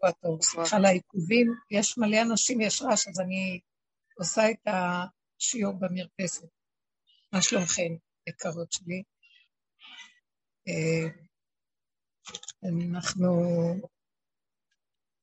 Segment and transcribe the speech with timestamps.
[0.00, 0.42] שבוע טוב.
[0.42, 3.60] סליחה על העיכובים, יש מלא אנשים, יש רעש, אז אני
[4.18, 6.48] עושה את השיעור במרפסת.
[7.32, 7.96] מה שלומכם,
[8.28, 9.02] יקרות שלי?
[10.68, 11.08] אה,
[12.64, 13.26] אנחנו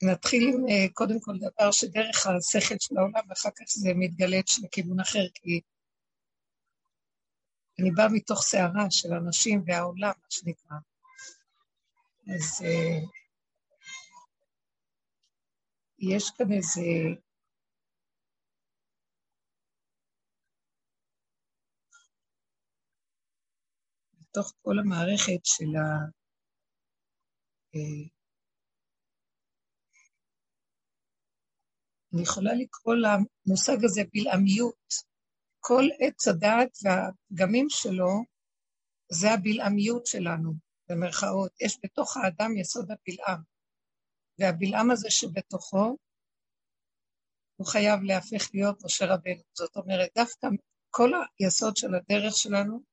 [0.03, 4.99] נתחיל עם אה, קודם כל דבר שדרך השכל של העולם, ואחר כך זה מתגלה לכיוון
[4.99, 5.61] אחר, כי
[7.79, 10.77] אני באה מתוך סערה של אנשים והעולם, מה שנקרא.
[12.35, 13.17] אז uh,
[15.99, 16.81] יש כאן איזה...
[24.21, 26.17] בתוך כל המערכת של ה...
[27.75, 28.09] Uh,
[32.13, 34.93] אני יכולה לקרוא למושג הזה בלעמיות.
[35.59, 38.23] כל עץ הדעת והפגמים שלו
[39.11, 40.53] זה הבלעמיות שלנו.
[40.89, 43.41] במרכאות, יש בתוך האדם יסוד הבלעם,
[44.39, 45.97] והבלעם הזה שבתוכו,
[47.55, 49.43] הוא חייב להפך להיות משה רבנו.
[49.53, 50.47] זאת אומרת, דווקא
[50.89, 52.83] כל היסוד של הדרך שלנו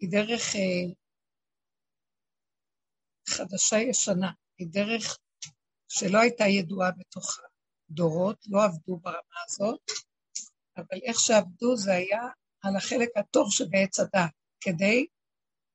[0.00, 0.94] היא דרך אה,
[3.28, 5.18] חדשה-ישנה, היא דרך
[5.88, 7.38] שלא הייתה ידועה בתוך
[7.90, 9.80] הדורות, לא עבדו ברמה הזאת,
[10.76, 12.22] אבל איך שעבדו זה היה
[12.62, 15.06] על החלק הטוב שבעץ הדת, כדי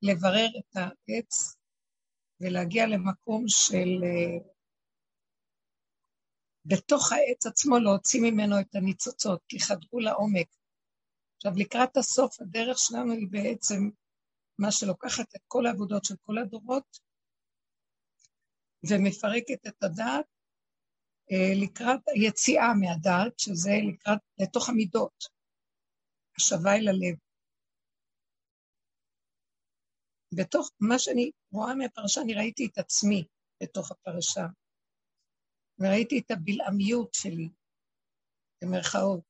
[0.01, 1.55] לברר את העץ
[2.43, 4.03] ולהגיע למקום של...
[4.03, 4.49] אה,
[6.65, 10.47] בתוך העץ עצמו להוציא ממנו את הניצוצות, כי חדרו לעומק.
[11.35, 13.89] עכשיו, לקראת הסוף, הדרך שלנו היא בעצם
[14.59, 16.99] מה שלוקחת את כל העבודות של כל הדורות
[18.89, 20.25] ומפרקת את הדעת
[21.31, 25.23] אה, לקראת היציאה מהדעת, שזה לקראת, לתוך המידות,
[26.37, 27.17] השווה אל הלב.
[30.35, 33.23] בתוך מה שאני רואה מהפרשה, אני ראיתי את עצמי
[33.63, 34.45] בתוך הפרשה,
[35.79, 37.49] וראיתי את הבלעמיות שלי,
[38.61, 39.23] במרכאות,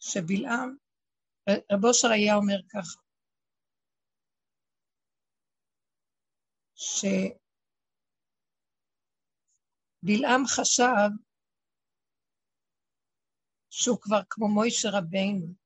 [0.00, 0.76] שבלעם,
[1.72, 3.00] רב אושר היה אומר ככה,
[10.04, 11.10] שבלעם חשב
[13.70, 15.63] שהוא כבר כמו מוישה רבינו,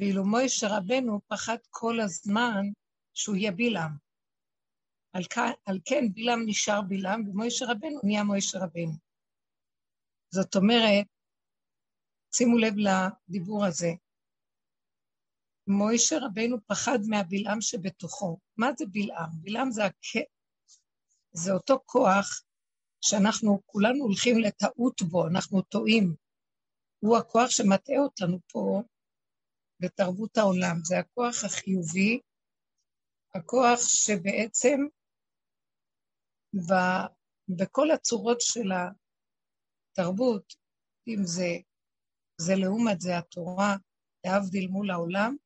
[0.00, 2.66] ואילו מוישה רבנו פחד כל הזמן
[3.14, 3.96] שהוא יהיה בלעם.
[5.12, 5.22] על,
[5.64, 8.92] על כן בלעם נשאר בלעם, ומוישה רבנו נהיה מוישה רבנו.
[10.30, 11.06] זאת אומרת,
[12.34, 13.90] שימו לב לדיבור הזה,
[15.66, 18.38] מוישה רבנו פחד מהבלעם שבתוכו.
[18.56, 19.30] מה זה בלעם?
[19.42, 20.16] בלעם זה, הכ...
[21.32, 22.42] זה אותו כוח
[23.00, 26.14] שאנחנו כולנו הולכים לטעות בו, אנחנו טועים.
[26.98, 28.82] הוא הכוח שמטעה אותנו פה
[29.80, 30.76] בתרבות העולם.
[30.84, 32.20] זה הכוח החיובי,
[33.34, 34.78] הכוח שבעצם
[36.54, 36.72] ב,
[37.48, 38.70] בכל הצורות של
[39.92, 40.54] התרבות,
[41.08, 41.50] אם זה,
[42.40, 43.76] זה לעומת זה התורה,
[44.26, 45.36] להבדיל מול העולם,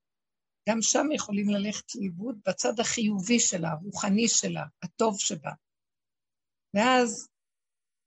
[0.68, 5.52] גם שם יכולים ללכת לאיבוד בצד החיובי שלה, הרוחני שלה, הטוב שבה.
[6.74, 7.28] ואז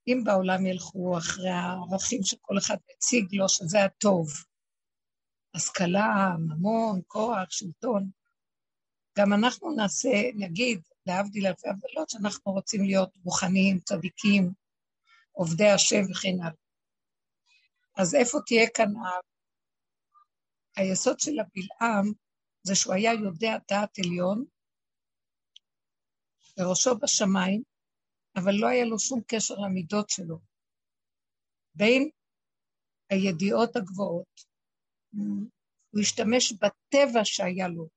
[0.08, 4.26] אם בעולם ילכו אחרי הערכים שכל אחד מציג לו, שזה הטוב,
[5.54, 8.10] השכלה, ממון, כוח, שלטון.
[9.18, 14.52] גם אנחנו נעשה, נגיד, להבדיל אלפי הבדלות, שאנחנו רוצים להיות רוחניים, צדיקים,
[15.32, 16.52] עובדי השם וכן הלאה.
[17.96, 19.08] אז איפה תהיה כאן ה...
[20.76, 22.12] היסוד של הבלעם
[22.62, 24.44] זה שהוא היה יודע דעת עליון,
[26.58, 27.62] וראשו בשמיים,
[28.36, 30.38] אבל לא היה לו שום קשר למידות שלו.
[31.74, 32.10] בין
[33.10, 34.47] הידיעות הגבוהות
[35.90, 37.88] הוא השתמש בטבע שהיה לו,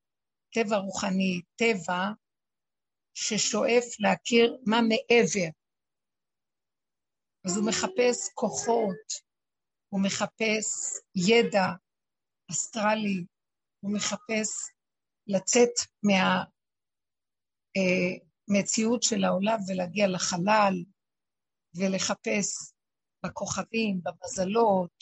[0.53, 2.11] טבע רוחני, טבע
[3.13, 5.49] ששואף להכיר מה מעבר.
[7.45, 9.05] אז הוא מחפש כוחות,
[9.89, 10.67] הוא מחפש
[11.15, 11.67] ידע
[12.51, 13.25] אסטרלי,
[13.79, 14.49] הוא מחפש
[15.27, 15.73] לצאת
[18.47, 20.75] מהמציאות אה, של העולם ולהגיע לחלל,
[21.75, 22.73] ולחפש
[23.25, 24.93] בכוכבים, במזלות,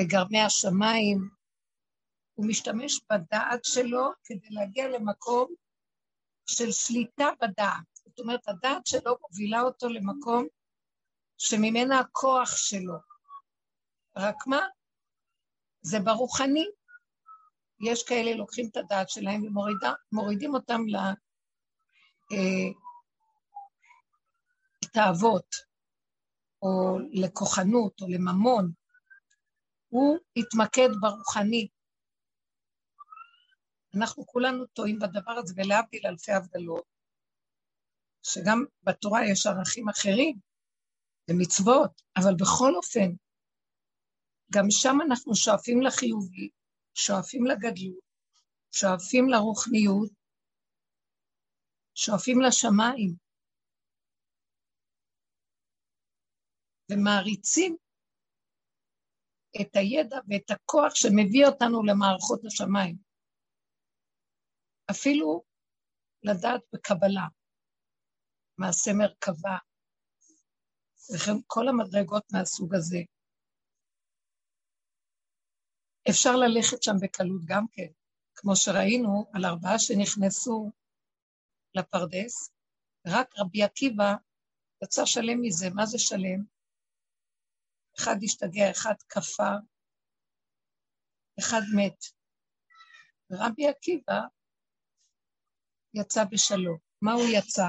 [0.00, 1.35] בגרמי השמיים,
[2.36, 5.54] הוא משתמש בדעת שלו כדי להגיע למקום
[6.46, 7.84] של שליטה בדעת.
[7.94, 10.46] זאת אומרת, הדעת שלו מובילה אותו למקום
[11.38, 12.94] שממנה הכוח שלו.
[14.16, 14.60] רק מה?
[15.82, 16.66] זה ברוחני.
[17.80, 19.42] יש כאלה לוקחים את הדעת שלהם
[20.12, 20.80] ומורידים אותם
[24.82, 25.60] לתאוות, אה,
[26.62, 28.72] או לכוחנות, או לממון.
[29.88, 31.68] הוא התמקד ברוחני,
[33.96, 36.84] אנחנו כולנו טועים בדבר הזה, ולהבדיל אלפי הבדלות.
[38.22, 40.38] שגם בתורה יש ערכים אחרים
[41.30, 43.10] ומצוות, אבל בכל אופן,
[44.52, 46.48] גם שם אנחנו שואפים לחיובי,
[46.94, 48.04] שואפים לגדלות,
[48.72, 50.10] שואפים לרוחניות,
[51.94, 53.14] שואפים לשמיים,
[56.92, 57.76] ומעריצים
[59.60, 63.05] את הידע ואת הכוח שמביא אותנו למערכות השמיים.
[64.90, 65.42] אפילו
[66.22, 67.26] לדעת בקבלה,
[68.58, 69.58] מעשה מרכבה,
[71.14, 72.98] וכן כל המדרגות מהסוג הזה.
[76.10, 77.92] אפשר ללכת שם בקלות גם כן,
[78.34, 80.70] כמו שראינו על ארבעה שנכנסו
[81.74, 82.50] לפרדס,
[83.06, 84.14] רק רבי עקיבא
[84.84, 85.66] יצא שלם מזה.
[85.74, 86.44] מה זה שלם?
[87.98, 89.56] אחד השתגע, אחד כפר,
[91.38, 91.98] אחד מת.
[93.30, 94.20] ורבי עקיבא
[96.00, 96.78] יצא בשלום.
[97.02, 97.68] מה הוא יצא?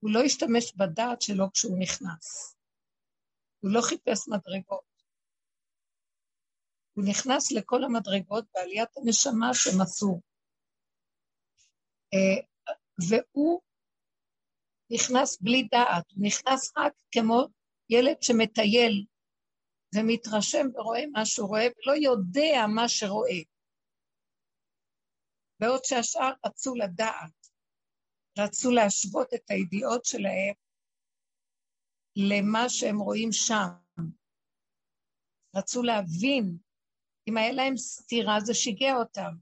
[0.00, 2.56] הוא לא השתמש בדעת שלו כשהוא נכנס.
[3.60, 4.90] הוא לא חיפש מדרגות.
[6.92, 10.20] הוא נכנס לכל המדרגות בעליית הנשמה שהם עשו.
[12.14, 12.46] אה,
[13.08, 13.60] והוא
[14.90, 17.46] נכנס בלי דעת, הוא נכנס רק כמו
[17.90, 19.06] ילד שמטייל
[19.94, 23.40] ומתרשם ורואה מה שהוא רואה ולא יודע מה שרואה.
[25.60, 27.48] בעוד שהשאר רצו לדעת,
[28.38, 30.54] רצו להשוות את הידיעות שלהם
[32.16, 33.68] למה שהם רואים שם.
[35.56, 36.58] רצו להבין,
[37.28, 39.32] אם היה להם סתירה זה שיגע אותם.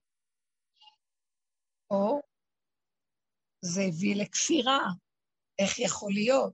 [1.91, 2.21] או
[3.61, 4.79] זה הביא לכפירה,
[5.59, 6.53] איך יכול להיות?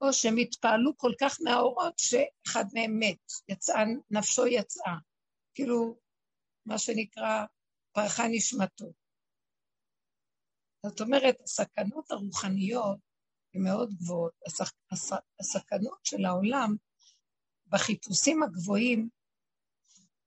[0.00, 3.80] או שהם התפעלו כל כך מהאורות שאחד מהם מת, יצאה,
[4.10, 5.11] נפשו יצאה.
[5.54, 5.98] כאילו,
[6.66, 7.44] מה שנקרא,
[7.92, 8.92] פרחה נשמתו.
[10.86, 12.98] זאת אומרת, הסכנות הרוחניות
[13.54, 14.32] הן מאוד גבוהות.
[15.40, 16.76] הסכנות של העולם
[17.66, 19.08] בחיפושים הגבוהים,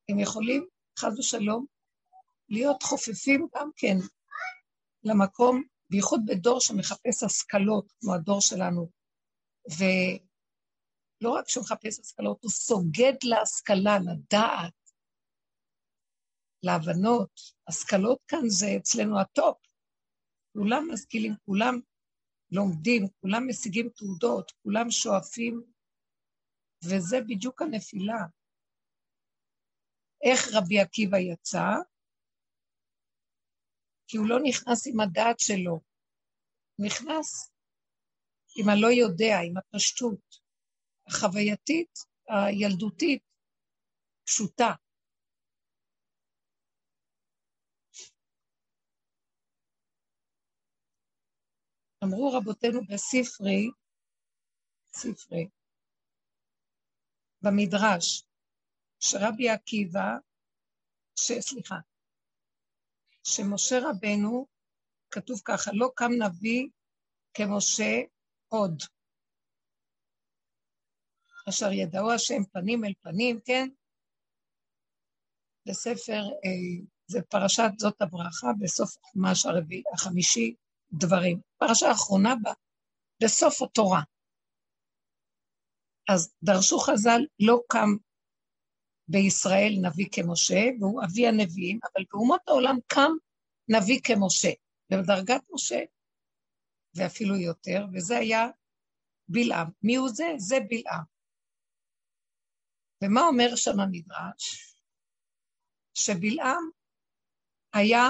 [0.10, 0.68] הם יכולים,
[1.00, 1.66] חס ושלום,
[2.50, 3.96] להיות חופפים גם כן
[5.04, 8.90] למקום, בייחוד בדור שמחפש השכלות, כמו הדור שלנו.
[9.78, 14.74] ולא רק שהוא מחפש השכלות, הוא סוגד להשכלה, לדעת,
[16.66, 17.32] להבנות.
[17.68, 19.58] השכלות כאן זה אצלנו הטופ.
[20.54, 21.76] כולם משכילים, כולם
[22.52, 25.64] לומדים, כולם משיגים תעודות, כולם שואפים,
[26.84, 28.22] וזה בדיוק הנפילה.
[30.24, 31.70] איך רבי עקיבא יצא?
[34.08, 35.80] כי הוא לא נכנס עם הדעת שלו,
[36.80, 37.52] נכנס
[38.58, 40.46] עם הלא יודע, עם הפשטות
[41.08, 41.94] החווייתית,
[42.28, 43.24] הילדותית,
[44.26, 44.74] פשוטה.
[52.04, 53.70] אמרו רבותינו בספרי,
[54.94, 55.50] ספרי,
[57.42, 58.24] במדרש,
[59.00, 60.18] שרבי עקיבא,
[61.16, 61.76] סליחה,
[63.24, 64.48] שמשה רבנו,
[65.12, 66.68] כתוב ככה, לא קם נביא
[67.34, 68.02] כמשה
[68.48, 68.84] עוד.
[71.50, 73.70] אשר ידעו השם פנים אל פנים, כן?
[75.68, 80.56] בספר, אה, זה פרשת זאת הברכה, בסוף החומש הרביעי, החמישי,
[80.94, 81.42] דברים.
[81.58, 82.54] פרשה אחרונה בה,
[83.24, 84.02] בסוף התורה.
[86.10, 87.90] אז דרשו חז"ל, לא קם
[89.08, 93.12] בישראל נביא כמשה, והוא אבי הנביאים, אבל באומות העולם קם
[93.68, 94.52] נביא כמשה,
[94.90, 95.80] בדרגת משה,
[96.96, 98.48] ואפילו יותר, וזה היה
[99.28, 99.68] בלעם.
[99.84, 100.26] מי הוא זה?
[100.38, 101.04] זה בלעם.
[103.04, 104.76] ומה אומר שם המדרש?
[105.94, 106.70] שבלעם
[107.74, 108.10] היה,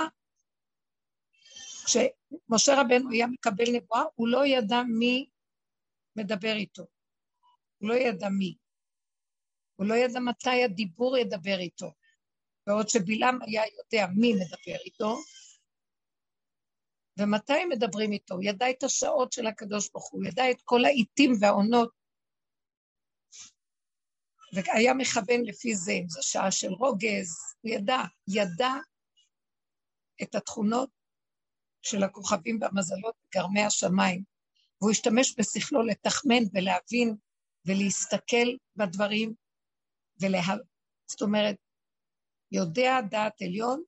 [2.29, 5.29] כשמשה רבנו היה מקבל נבואה, הוא לא ידע מי
[6.15, 6.85] מדבר איתו.
[7.77, 8.57] הוא לא ידע מי.
[9.75, 11.93] הוא לא ידע מתי הדיבור ידבר איתו.
[12.67, 15.17] בעוד שבלעם היה יודע מי מדבר איתו,
[17.19, 18.33] ומתי מדברים איתו.
[18.33, 21.89] הוא ידע את השעות של הקדוש ברוך הוא, הוא ידע את כל העיתים והעונות,
[24.53, 27.29] והיה מכוון לפי זה, אם זו שעה של רוגז,
[27.61, 28.73] הוא ידע, ידע
[30.23, 30.89] את התכונות
[31.85, 34.23] של הכוכבים והמזלות גרמי השמיים,
[34.81, 37.15] והוא השתמש בשכלו לתחמן ולהבין
[37.65, 39.33] ולהסתכל בדברים
[40.21, 40.39] ולה...
[41.07, 41.55] זאת אומרת,
[42.51, 43.83] יודע דעת עליון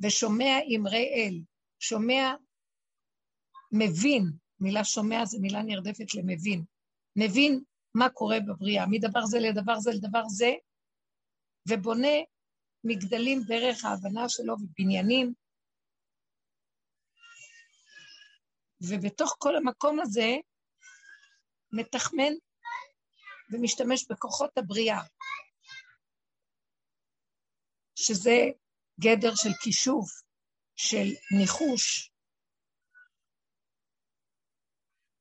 [0.00, 1.40] ושומע אמרי אל,
[1.80, 2.34] שומע,
[3.72, 4.22] מבין,
[4.60, 6.64] מילה שומע זה מילה נרדפת למבין,
[7.16, 7.62] מבין
[7.94, 10.52] מה קורה בבריאה, מדבר זה לדבר זה לדבר זה,
[11.68, 12.16] ובונה
[12.84, 15.34] מגדלים דרך ההבנה שלו ובניינים.
[18.88, 20.30] ובתוך כל המקום הזה
[21.72, 22.32] מתחמן
[23.52, 25.00] ומשתמש בכוחות הבריאה,
[27.98, 28.36] שזה
[29.00, 30.10] גדר של כישוף,
[30.76, 31.06] של
[31.38, 32.10] ניחוש,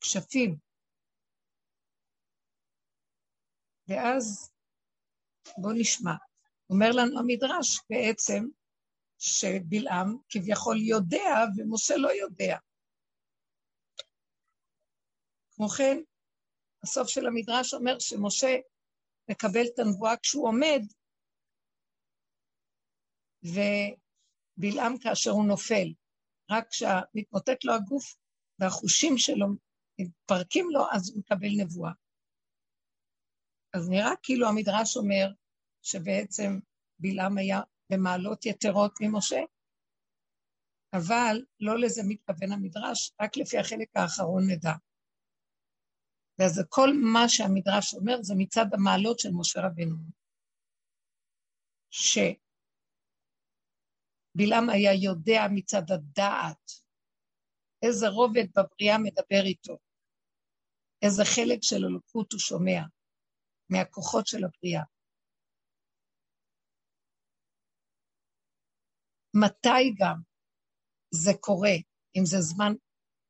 [0.02, 0.58] כשפים.
[3.88, 4.52] ואז
[5.58, 6.12] בואו נשמע.
[6.70, 8.44] אומר לנו המדרש בעצם
[9.20, 12.58] שבלעם כביכול יודע ומשה לא יודע.
[15.64, 15.98] כמו כן,
[16.84, 18.56] הסוף של המדרש אומר שמשה
[19.32, 20.82] מקבל את הנבואה כשהוא עומד,
[23.44, 25.94] ובלעם כאשר הוא נופל.
[26.52, 28.16] רק כשמתמוטט לו הגוף
[28.60, 29.48] והחושים שלו
[30.00, 31.92] מתפרקים לו, אז הוא מקבל נבואה.
[33.74, 35.28] אז נראה כאילו המדרש אומר
[35.82, 36.60] שבעצם
[37.00, 39.42] בלעם היה במעלות יתרות ממשה,
[40.94, 44.74] אבל לא לזה מתכוון המדרש, רק לפי החלק האחרון נדע.
[46.40, 49.96] ואז כל מה שהמדרש אומר זה מצד המעלות של משה רבינו.
[51.90, 52.40] שבלעם
[54.70, 56.72] היה יודע מצד הדעת
[57.84, 59.78] איזה רובד בבריאה מדבר איתו,
[61.02, 62.82] איזה חלק של אלוקות הוא שומע
[63.70, 64.84] מהכוחות של הבריאה.
[69.34, 70.22] מתי גם
[71.12, 71.76] זה קורה,
[72.18, 72.74] אם זה זמן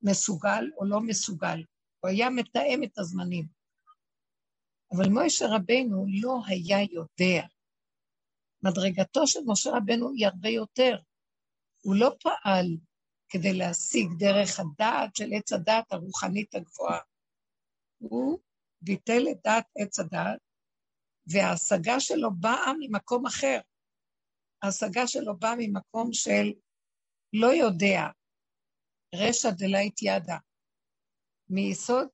[0.02, 1.64] מסוגל או לא מסוגל.
[2.04, 3.46] הוא היה מתאם את הזמנים.
[4.92, 7.48] אבל מוישה רבנו לא היה יודע.
[8.64, 10.98] מדרגתו של משה רבנו היא הרבה יותר.
[11.82, 12.66] הוא לא פעל
[13.30, 17.00] כדי להשיג דרך הדעת של עץ הדעת הרוחנית הגבוהה.
[17.98, 18.40] הוא
[18.82, 20.40] ביטל את דעת עץ הדעת,
[21.28, 23.60] וההשגה שלו באה ממקום אחר.
[24.64, 26.52] ההשגה שלו באה ממקום של
[27.34, 28.02] לא יודע,
[29.16, 30.38] רשע דלית ידה,
[31.50, 32.08] מיסוד,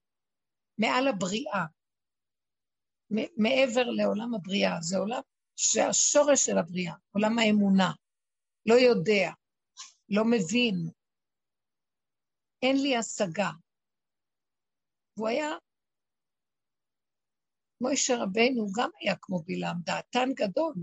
[0.77, 1.65] מעל הבריאה,
[3.38, 5.21] מעבר לעולם הבריאה, זה עולם
[5.55, 7.91] שהשורש של הבריאה, עולם האמונה,
[8.65, 9.31] לא יודע,
[10.09, 10.75] לא מבין,
[12.62, 13.51] אין לי השגה.
[15.17, 15.50] והוא היה,
[17.81, 20.75] מוישה רבנו גם היה כמו בלעם, דעתן גדול.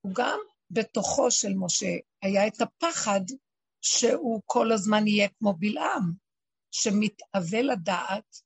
[0.00, 0.38] הוא גם
[0.70, 1.92] בתוכו של משה
[2.22, 3.20] היה את הפחד
[3.82, 6.12] שהוא כל הזמן יהיה כמו בלעם,
[6.70, 8.36] שמתאווה לדעת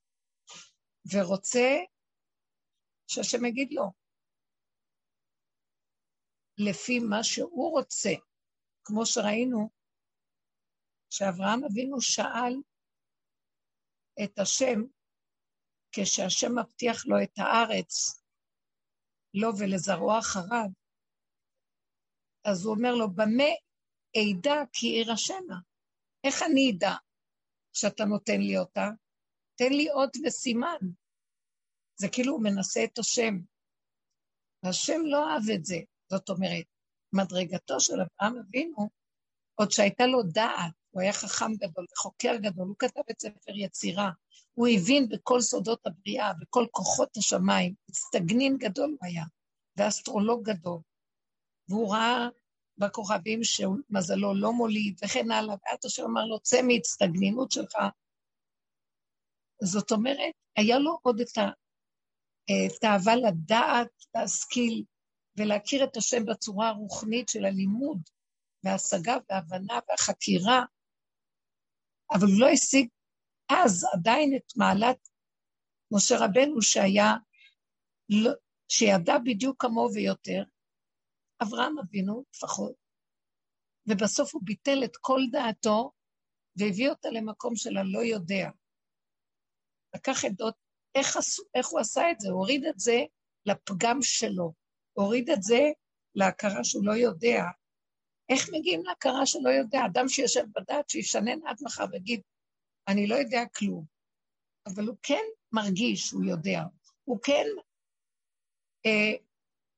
[1.13, 1.69] ורוצה
[3.07, 3.91] שהשם יגיד לו,
[6.57, 8.09] לפי מה שהוא רוצה,
[8.83, 9.69] כמו שראינו,
[11.09, 12.55] שאברהם אבינו שאל
[14.23, 14.79] את השם,
[15.91, 18.23] כשהשם מבטיח לו את הארץ,
[19.33, 20.69] לו ולזרעו אחריו,
[22.45, 23.66] אז הוא אומר לו, במה
[24.17, 25.59] אדע כי יירשמה?
[26.23, 26.95] איך אני אדע
[27.73, 28.89] שאתה נותן לי אותה?
[29.55, 30.77] תן לי אות וסימן.
[31.95, 33.39] זה כאילו הוא מנסה את השם.
[34.63, 35.77] והשם לא אהב את זה.
[36.09, 36.65] זאת אומרת,
[37.13, 38.89] מדרגתו של אברהם אבינו,
[39.55, 44.11] עוד שהייתה לו דעת, הוא היה חכם גדול וחוקר גדול, הוא כתב את ספר יצירה,
[44.53, 49.23] הוא הבין בכל סודות הבריאה, בכל כוחות השמיים, מצטגנין גדול הוא היה,
[49.77, 50.79] ואסטרולוג גדול,
[51.69, 52.27] והוא ראה
[52.77, 57.75] בכוכבים שמזלו לא מוליד, וכן הלאה, ואת אשר אמר לו, צא מהצטגנינות שלך.
[59.63, 61.37] זאת אומרת, היה לו עוד את
[62.49, 64.83] התאווה לדעת, להשכיל
[65.37, 68.01] ולהכיר את השם בצורה הרוחנית של הלימוד
[68.63, 70.63] וההשגה וההבנה והחקירה,
[72.11, 72.87] אבל הוא לא השיג
[73.49, 75.09] אז עדיין את מעלת
[75.91, 77.13] משה רבנו שהיה,
[78.09, 78.31] לא,
[78.69, 80.43] שידע בדיוק כמוהו ויותר,
[81.43, 82.73] אברהם אבינו לפחות,
[83.89, 85.91] ובסוף הוא ביטל את כל דעתו
[86.55, 88.49] והביא אותה למקום של הלא יודע.
[89.95, 90.55] לקח עדות,
[90.95, 91.17] איך,
[91.55, 92.29] איך הוא עשה את זה?
[92.29, 92.97] הוא הוריד את זה
[93.45, 94.53] לפגם שלו,
[94.93, 95.59] הוריד את זה
[96.15, 97.43] להכרה שהוא לא יודע.
[98.29, 99.79] איך מגיעים להכרה שלא יודע?
[99.85, 102.21] אדם שיושב בדעת, שישנן עד מחר ויגיד,
[102.87, 103.85] אני לא יודע כלום.
[104.67, 106.61] אבל הוא כן מרגיש שהוא יודע.
[107.03, 107.45] הוא כן
[108.85, 109.26] אה,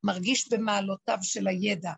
[0.04, 1.92] מרגיש במעלותיו של הידע.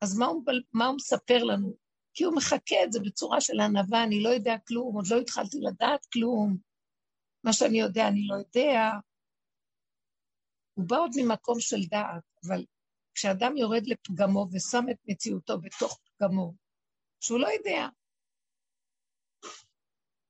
[0.00, 1.76] אז מה הוא, מה הוא מספר לנו?
[2.14, 5.56] כי הוא מחכה את זה בצורה של ענווה, אני לא יודע כלום, עוד לא התחלתי
[5.60, 6.56] לדעת כלום,
[7.44, 8.90] מה שאני יודע אני לא יודע.
[10.74, 12.64] הוא בא עוד ממקום של דעת, אבל
[13.14, 16.54] כשאדם יורד לפגמו ושם את מציאותו בתוך פגמו,
[17.20, 17.88] שהוא לא יודע.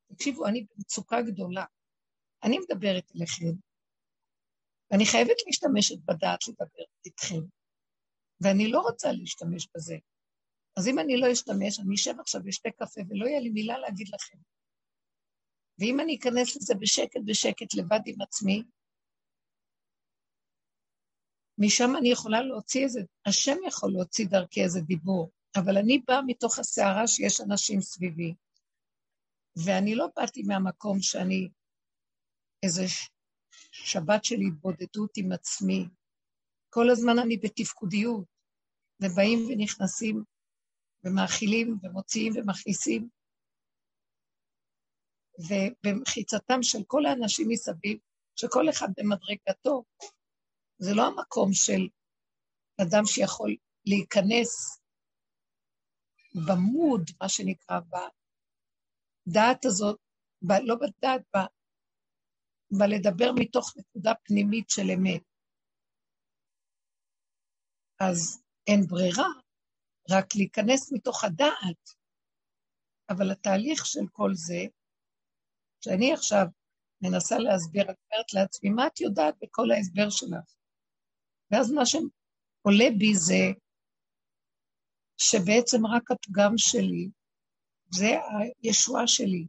[0.09, 1.65] תקשיבו, אני במצוקה גדולה.
[2.45, 3.68] אני מדברת אליכם,
[4.91, 7.41] ואני חייבת להשתמש בדעת לדבר איתכם,
[8.41, 9.97] ואני לא רוצה להשתמש בזה.
[10.79, 14.09] אז אם אני לא אשתמש, אני אשב עכשיו ואשתה קפה ולא יהיה לי מילה להגיד
[14.15, 14.39] לכם.
[15.79, 18.63] ואם אני אכנס לזה בשקט בשקט לבד עם עצמי,
[21.59, 26.59] משם אני יכולה להוציא איזה, השם יכול להוציא דרכי איזה דיבור, אבל אני באה מתוך
[26.59, 28.35] הסערה שיש אנשים סביבי,
[29.65, 31.49] ואני לא באתי מהמקום שאני
[32.63, 32.85] איזה
[33.73, 35.85] שבת של התבודדות עם עצמי.
[36.71, 38.25] כל הזמן אני בתפקודיות,
[39.03, 40.25] ובאים ונכנסים
[41.05, 43.09] ומאכילים ומוציאים ומכניסים,
[45.39, 47.99] ובמחיצתם של כל האנשים מסביב,
[48.37, 49.85] שכל אחד במדרגתו,
[50.79, 51.89] זה לא המקום של
[52.83, 54.81] אדם שיכול להיכנס
[56.47, 57.81] במוד, מה שנקרא,
[59.27, 59.99] בדעת הזאת,
[60.43, 61.23] ב, לא בדעת,
[62.71, 65.23] ב, בלדבר מתוך נקודה פנימית של אמת.
[68.01, 69.29] אז אין ברירה,
[70.11, 71.99] רק להיכנס מתוך הדעת.
[73.11, 74.63] אבל התהליך של כל זה,
[75.85, 76.47] שאני עכשיו
[77.03, 80.55] מנסה להסביר, אני אומרת לעצמי, מה את יודעת בכל ההסבר שלך?
[81.51, 83.45] ואז מה שעולה בי זה
[85.17, 87.09] שבעצם רק הפגם שלי,
[87.95, 88.07] זה
[88.63, 89.47] הישועה שלי.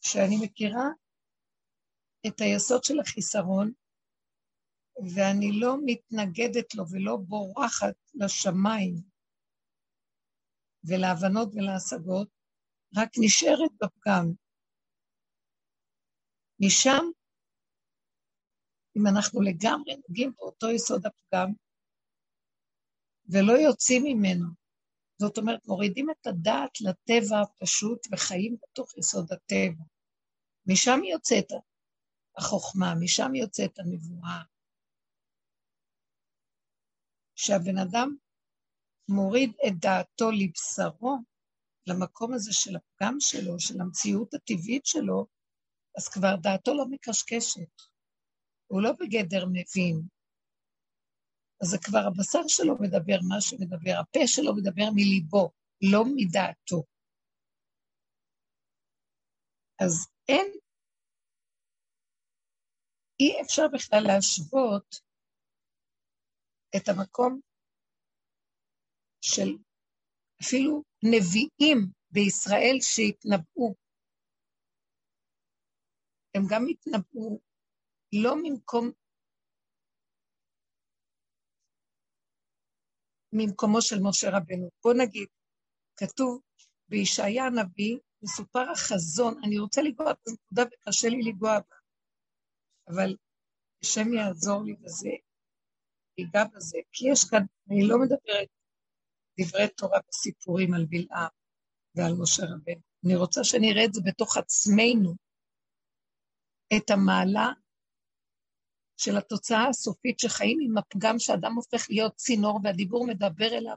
[0.00, 0.88] שאני מכירה
[2.26, 3.72] את היסוד של החיסרון,
[5.14, 8.94] ואני לא מתנגדת לו ולא בורחת לשמיים
[10.84, 12.28] ולהבנות ולהשגות,
[12.96, 14.26] רק נשארת בפגם.
[16.60, 17.04] משם,
[18.96, 21.52] אם אנחנו לגמרי נוגעים באותו יסוד הפגם,
[23.28, 24.59] ולא יוצאים ממנו,
[25.20, 29.84] זאת אומרת, מורידים את הדעת לטבע הפשוט וחיים בתוך יסוד הטבע.
[30.66, 31.46] משם יוצאת
[32.38, 34.42] החוכמה, משם יוצאת הנבואה.
[37.34, 38.16] שהבן אדם
[39.08, 41.16] מוריד את דעתו לבשרו,
[41.86, 45.26] למקום הזה של הפגם שלו, של המציאות הטבעית שלו,
[45.96, 47.74] אז כבר דעתו לא מקשקשת.
[48.66, 50.19] הוא לא בגדר מבין.
[51.62, 55.50] אז זה כבר הבשר שלו מדבר מה שמדבר, הפה שלו מדבר מליבו,
[55.92, 56.82] לא מדעתו.
[59.80, 60.46] אז אין,
[63.20, 64.96] אי אפשר בכלל להשוות
[66.76, 67.40] את המקום
[69.20, 69.50] של
[70.42, 71.78] אפילו נביאים
[72.10, 73.74] בישראל שהתנבאו.
[76.34, 77.40] הם גם התנבאו
[78.12, 78.90] לא ממקום,
[83.32, 84.70] ממקומו של משה רבנו.
[84.84, 85.28] בוא נגיד,
[85.96, 86.40] כתוב
[86.88, 91.76] בישעיה הנביא, מסופר החזון, אני רוצה לגוע בנקודה וקשה לי לגוע בה,
[92.88, 93.16] אבל
[93.82, 95.10] השם יעזור לי בזה,
[96.18, 98.48] ייגע בזה, כי יש כאן, אני לא מדברת
[99.40, 101.28] דברי תורה וסיפורים על בלעם
[101.94, 102.82] ועל משה רבנו.
[103.04, 105.14] אני רוצה שנראה את זה בתוך עצמנו,
[106.76, 107.52] את המעלה
[109.00, 113.76] של התוצאה הסופית שחיים עם הפגם שאדם הופך להיות צינור והדיבור מדבר אליו.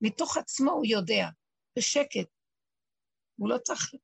[0.00, 1.28] מתוך עצמו הוא יודע,
[1.78, 2.28] בשקט.
[3.36, 3.94] הוא לא צריך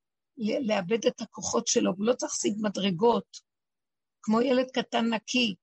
[0.60, 3.36] לאבד את הכוחות שלו, הוא לא צריך להשיג מדרגות,
[4.22, 5.54] כמו ילד קטן נקי,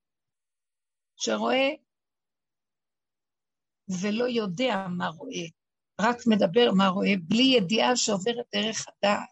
[1.15, 1.69] שרואה
[4.01, 5.45] ולא יודע מה רואה,
[6.01, 9.29] רק מדבר מה רואה, בלי ידיעה שעוברת דרך הדעת,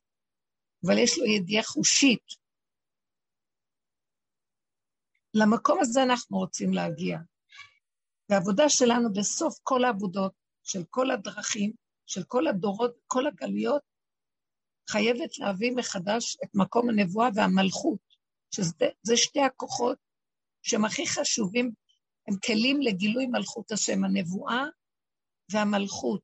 [0.85, 2.40] אבל יש לו ידיעה חושית.
[5.33, 7.17] למקום הזה אנחנו רוצים להגיע.
[8.29, 11.73] והעבודה שלנו בסוף כל העבודות, של כל הדרכים,
[12.05, 13.81] של כל הדורות, כל הגלויות,
[14.89, 17.99] חייבת להביא מחדש את מקום הנבואה והמלכות,
[18.55, 19.97] שזה שתי הכוחות
[20.61, 21.71] שהם הכי חשובים
[22.27, 24.63] הם כלים לגילוי מלכות השם, הנבואה
[25.51, 26.23] והמלכות,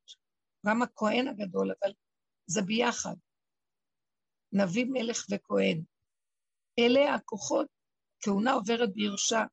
[0.65, 1.93] גם הכהן הגדול, אבל
[2.47, 3.15] זה ביחד.
[4.51, 5.83] נביא מלך וכהן.
[6.79, 7.67] אלה הכוחות,
[8.21, 9.43] כהונה עוברת בירושה,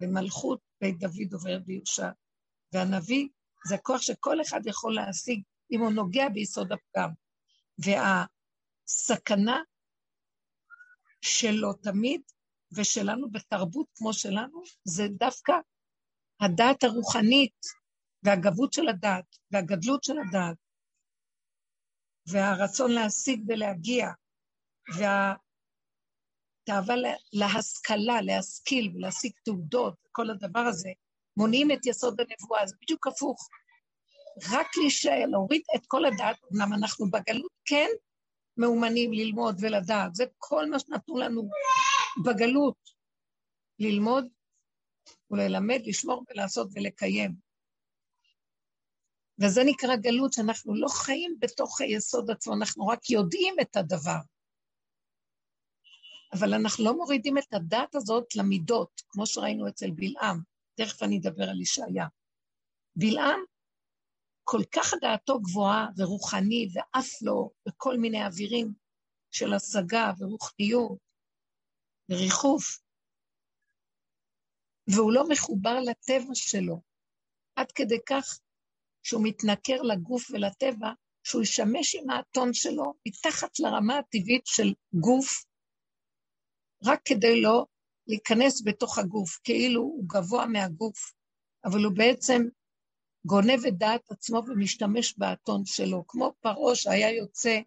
[0.00, 2.10] ומלכות בית דוד עוברת בירושה.
[2.72, 3.28] והנביא
[3.68, 7.10] זה הכוח שכל אחד יכול להשיג אם הוא נוגע ביסוד הפגם.
[7.78, 9.62] והסכנה
[11.20, 12.20] שלו תמיד
[12.72, 15.52] ושלנו בתרבות כמו שלנו, זה דווקא
[16.40, 17.60] הדעת הרוחנית
[18.22, 20.56] והגבות של הדעת והגדלות של הדעת
[22.26, 24.08] והרצון להשיג ולהגיע
[26.68, 26.94] והתאווה
[27.32, 30.90] להשכלה, להשכיל ולהשיג תעודות, כל הדבר הזה,
[31.36, 33.48] מונעים את יסוד הנבואה, זה בדיוק הפוך.
[34.50, 37.88] רק להישאר, להוריד את כל הדעת, אמנם אנחנו בגלות כן
[38.56, 41.48] מאומנים ללמוד ולדעת, זה כל מה שנתנו לנו
[42.24, 42.76] בגלות,
[43.78, 44.26] ללמוד
[45.30, 47.34] וללמד, לשמור ולעשות ולקיים.
[49.42, 54.18] וזה נקרא גלות, שאנחנו לא חיים בתוך היסוד עצמו, אנחנו רק יודעים את הדבר.
[56.32, 60.42] אבל אנחנו לא מורידים את הדת הזאת למידות, כמו שראינו אצל בלעם.
[60.74, 62.06] תכף אני אדבר על ישעיה.
[62.96, 63.40] בלעם,
[64.44, 68.72] כל כך דעתו גבוהה ורוחני, ואף לא בכל מיני אווירים
[69.30, 70.98] של השגה ורוחניות
[72.10, 72.78] וריחוף,
[74.90, 76.80] והוא לא מחובר לטבע שלו,
[77.56, 78.38] עד כדי כך
[79.02, 80.92] שהוא מתנכר לגוף ולטבע,
[81.24, 85.44] שהוא ישמש עם האתון שלו מתחת לרמה הטבעית של גוף,
[86.84, 87.66] רק כדי לא
[88.06, 91.12] להיכנס בתוך הגוף, כאילו הוא גבוה מהגוף,
[91.64, 92.42] אבל הוא בעצם
[93.26, 97.58] גונב את דעת עצמו ומשתמש באתון שלו, כמו פרעה שהיה יוצא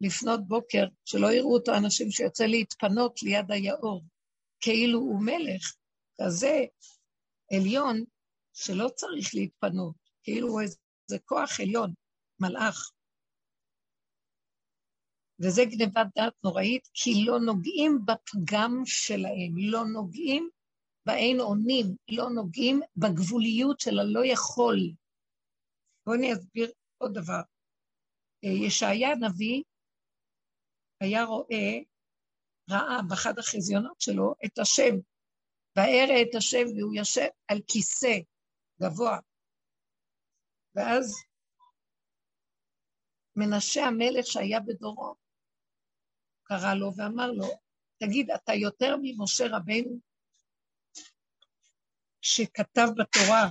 [0.00, 4.04] לפנות בוקר, שלא יראו אותו אנשים שיוצא להתפנות ליד היאור,
[4.60, 5.74] כאילו הוא מלך,
[6.22, 6.64] כזה
[7.52, 8.04] עליון
[8.52, 11.94] שלא צריך להתפנות, כאילו הוא איזה כוח עליון,
[12.40, 12.90] מלאך.
[15.40, 20.48] וזה גנבת דעת נוראית, כי לא נוגעים בפגם שלהם, לא נוגעים
[21.06, 24.76] באין אונים, לא נוגעים בגבוליות של הלא יכול.
[26.06, 27.40] בואו אני אסביר עוד דבר.
[28.44, 29.62] אה, ישעיה הנביא
[31.00, 31.78] היה רואה,
[32.70, 34.94] ראה באחד החזיונות שלו את השם,
[35.76, 38.18] וארא את השם והוא יושב על כיסא
[38.82, 39.18] גבוה.
[40.74, 41.14] ואז
[43.36, 45.14] מנשה המלך שהיה בדורו,
[46.48, 47.46] קרא לו ואמר לו,
[47.98, 49.98] תגיד, אתה יותר ממשה רבנו
[52.20, 53.48] שכתב בתורה,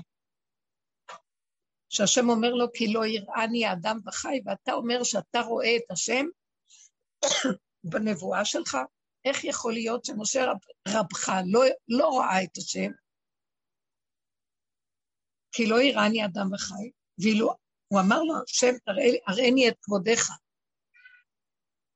[1.89, 6.25] שהשם אומר לו, כי לא יראני האדם וחי, ואתה אומר שאתה רואה את השם
[7.91, 8.77] בנבואה שלך?
[9.25, 12.91] איך יכול להיות שמשה רב, רבך לא, לא ראה את השם?
[15.51, 17.55] כי לא יראני אדם וחי, ואילו
[17.87, 18.73] הוא אמר לו, השם,
[19.27, 20.29] הראני את כבודך.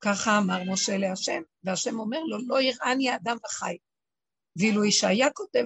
[0.02, 3.78] ככה אמר משה להשם, והשם אומר לו, לא יראני אדם וחי.
[4.56, 5.66] ואילו ישעיה כותב,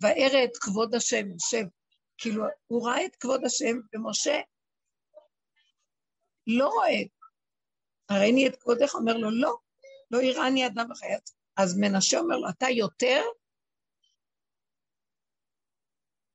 [0.00, 1.64] וארא את כבוד השם, יושב.
[2.18, 4.40] כאילו, הוא ראה את כבוד השם, ומשה
[6.46, 7.02] לא רואה.
[8.08, 9.56] הראני את כבודך, אומר לו, לא,
[10.10, 11.06] לא יראני אדם וחי.
[11.56, 13.22] אז מנשה אומר לו, אתה יותר?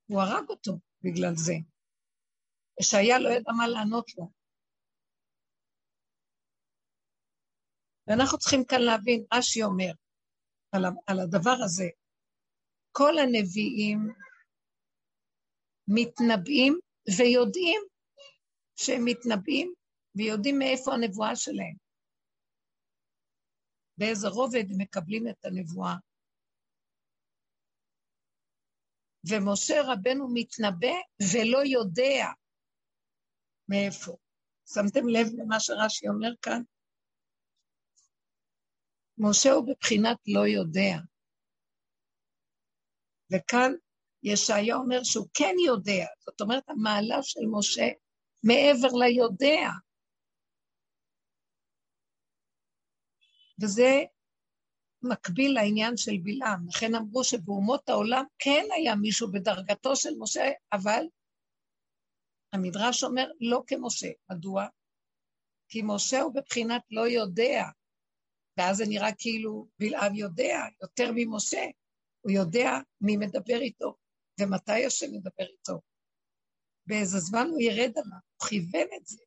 [0.08, 1.54] הוא הרג אותו בגלל זה.
[2.80, 4.37] ושהיה לא ידע מה לענות לו.
[8.08, 9.92] ואנחנו צריכים כאן להבין, רש"י אומר
[10.72, 11.90] על, על הדבר הזה,
[12.92, 14.00] כל הנביאים
[15.88, 16.80] מתנבאים
[17.18, 17.82] ויודעים
[18.76, 19.74] שהם מתנבאים
[20.16, 21.76] ויודעים מאיפה הנבואה שלהם.
[23.98, 25.96] באיזה רובד הם מקבלים את הנבואה.
[29.30, 30.96] ומשה רבנו מתנבא
[31.34, 32.26] ולא יודע
[33.70, 34.18] מאיפה.
[34.74, 36.62] שמתם לב למה שרש"י אומר כאן?
[39.18, 40.98] משה הוא בבחינת לא יודע.
[43.34, 43.72] וכאן
[44.24, 47.88] ישעיה אומר שהוא כן יודע, זאת אומרת, המעלה של משה
[48.44, 49.70] מעבר ליודע.
[53.62, 54.04] וזה
[55.02, 56.68] מקביל לעניין של בלעם.
[56.68, 61.04] לכן אמרו שבאומות העולם כן היה מישהו בדרגתו של משה, אבל
[62.54, 64.08] המדרש אומר לא כמשה.
[64.32, 64.68] מדוע?
[65.70, 67.64] כי משה הוא בבחינת לא יודע,
[68.58, 71.66] ואז זה נראה כאילו בלעם יודע יותר ממשה.
[72.22, 72.70] הוא יודע
[73.02, 73.96] מי מדבר איתו
[74.40, 75.82] ומתי השם מדבר איתו.
[76.86, 79.24] באיזה זמן הוא ירד עליו, הוא כיוון את זה.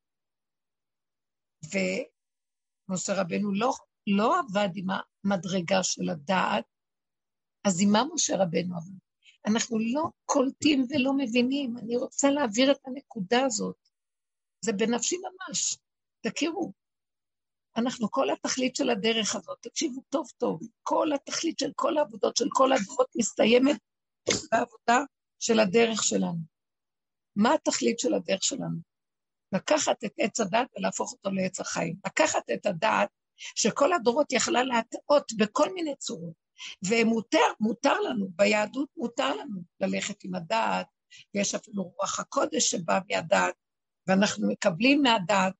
[2.88, 3.72] ומשה רבנו לא,
[4.06, 6.64] לא עבד עם המדרגה של הדעת,
[7.64, 8.98] אז עם מה משה רבנו עבד?
[9.46, 11.78] אנחנו לא קולטים ולא מבינים.
[11.78, 13.76] אני רוצה להעביר את הנקודה הזאת.
[14.64, 15.76] זה בנפשי ממש.
[16.20, 16.72] תכירו,
[17.80, 22.48] אנחנו, כל התכלית של הדרך הזאת, תקשיבו טוב טוב, כל התכלית של כל העבודות, של
[22.52, 23.78] כל הדורות מסתיימת
[24.52, 24.98] בעבודה
[25.38, 26.38] של הדרך שלנו.
[27.36, 28.78] מה התכלית של הדרך שלנו?
[29.52, 31.96] לקחת את עץ הדת ולהפוך אותו לעץ החיים.
[32.06, 33.08] לקחת את הדעת
[33.54, 36.34] שכל הדורות יכלה להטעות בכל מיני צורות,
[36.88, 40.86] ומותר, מותר לנו, ביהדות מותר לנו ללכת עם הדעת,
[41.34, 43.54] ויש אפילו רוח הקודש שבא מהדעת,
[44.06, 45.54] ואנחנו מקבלים מהדעת,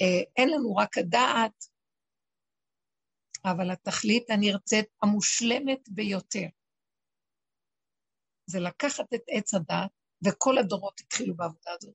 [0.00, 1.64] ואין לנו רק הדעת,
[3.44, 6.46] אבל התכלית הנרצית המושלמת ביותר.
[8.46, 9.90] זה לקחת את עץ הדת,
[10.26, 11.94] וכל הדורות התחילו בעבודה הזאת,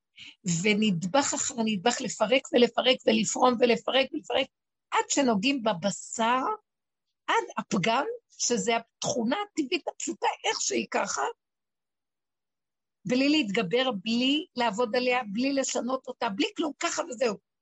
[0.64, 4.48] ונדבך אחר נדבך לפרק ולפרק ולפרום ולפרק ולפרק,
[4.92, 6.42] עד שנוגעים בבשר,
[7.28, 11.22] עד הפגם שזה התכונה הטבעית הפשוטה, איך שהיא ככה,
[13.08, 17.55] בלי להתגבר, בלי לעבוד עליה, בלי לשנות אותה, בלי כלום, ככה וזהו.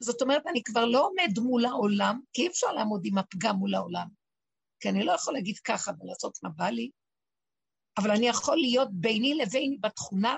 [0.00, 3.74] זאת אומרת, אני כבר לא עומד מול העולם, כי אי אפשר לעמוד עם הפגם מול
[3.74, 4.06] העולם.
[4.80, 6.90] כי אני לא יכול להגיד ככה ולעשות מה בא לי,
[7.98, 10.36] אבל אני יכול להיות ביני לביני בתכונה,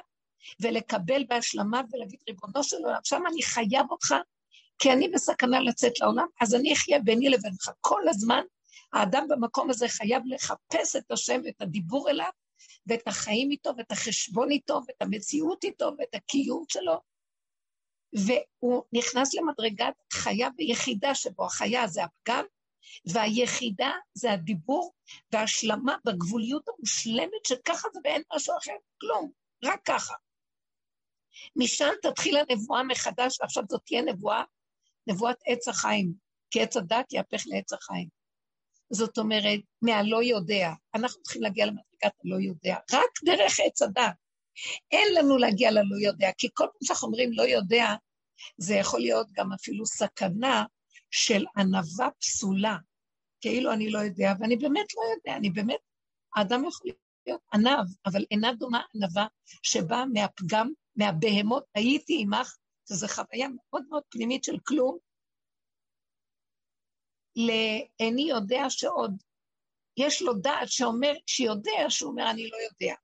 [0.62, 4.14] ולקבל בהשלמה ולהגיד, ריבונו של עולם, שם אני חייב אותך,
[4.78, 7.70] כי אני בסכנה לצאת לעולם, אז אני אחיה ביני לבינך.
[7.80, 8.42] כל הזמן
[8.92, 12.30] האדם במקום הזה חייב לחפש את השם ואת הדיבור אליו,
[12.86, 17.00] ואת החיים איתו, ואת החשבון איתו, ואת המציאות איתו, ואת הקיום שלו.
[18.12, 22.44] והוא נכנס למדרגת חיה ויחידה שבו החיה זה הפגם,
[23.12, 24.94] והיחידה זה הדיבור
[25.32, 29.30] והשלמה בגבוליות המושלמת שככה זה ואין משהו אחר, כלום,
[29.64, 30.14] רק ככה.
[31.56, 34.42] משם תתחיל הנבואה מחדש, ועכשיו זאת תהיה נבואה,
[35.06, 36.12] נבואת עץ החיים,
[36.50, 38.08] כי עץ הדת יהפך לעץ החיים.
[38.90, 40.70] זאת אומרת, מהלא יודע.
[40.94, 44.14] אנחנו צריכים להגיע למדרגת הלא יודע, רק דרך עץ הדת.
[44.90, 47.94] אין לנו להגיע ללא יודע, כי כל פעם שאנחנו אומרים לא יודע,
[48.56, 50.64] זה יכול להיות גם אפילו סכנה
[51.10, 52.76] של ענווה פסולה.
[53.40, 55.80] כאילו אני לא יודע, ואני באמת לא יודע, אני באמת,
[56.36, 56.90] האדם יכול
[57.26, 59.26] להיות ענב, אבל אינה דומה ענווה
[59.62, 62.56] שבאה מהפגם, מהבהמות, הייתי עמך,
[62.88, 64.98] שזו חוויה מאוד מאוד פנימית של כלום,
[67.36, 69.22] לאיני יודע שעוד
[69.96, 72.94] יש לו דעת שאומר, שיודע, שהוא אומר, אני לא יודע.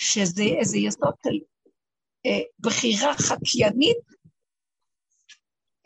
[0.00, 1.38] שזה איזה יסוד של
[2.26, 3.98] אה, בחירה חקיינית,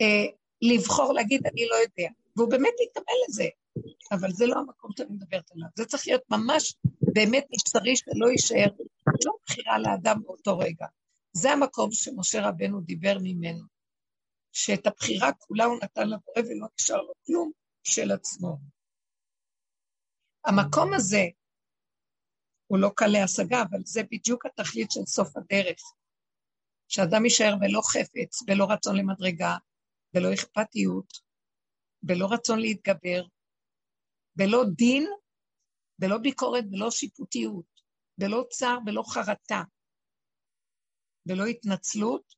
[0.01, 0.27] אה,
[0.63, 2.11] לבחור להגיד, אני לא יודע.
[2.37, 3.45] והוא באמת יקבל את זה,
[4.13, 5.69] אבל זה לא המקום שאני מדברת עליו.
[5.77, 6.75] זה צריך להיות ממש
[7.15, 8.71] באמת מבשרי שלא יישאר,
[9.25, 10.87] לא בחירה לאדם באותו רגע.
[11.33, 13.65] זה המקום שמשה רבנו דיבר ממנו,
[14.53, 17.51] שאת הבחירה כולה הוא נתן לבורא ולא נשאר לו כלום
[17.83, 18.57] של עצמו.
[20.45, 21.25] המקום הזה
[22.75, 25.83] הוא לא קל להשגה, אבל זה בדיוק התכלית של סוף הדרך.
[26.89, 29.57] שאדם יישאר בלא חפץ, בלא רצון למדרגה,
[30.15, 31.13] בלא אכפתיות,
[32.03, 33.23] בלא רצון להתגבר,
[34.37, 35.07] בלא דין,
[35.99, 37.81] בלא ביקורת, בלא שיפוטיות,
[38.19, 39.63] בלא צער, בלא חרטה,
[41.27, 42.35] בלא התנצלות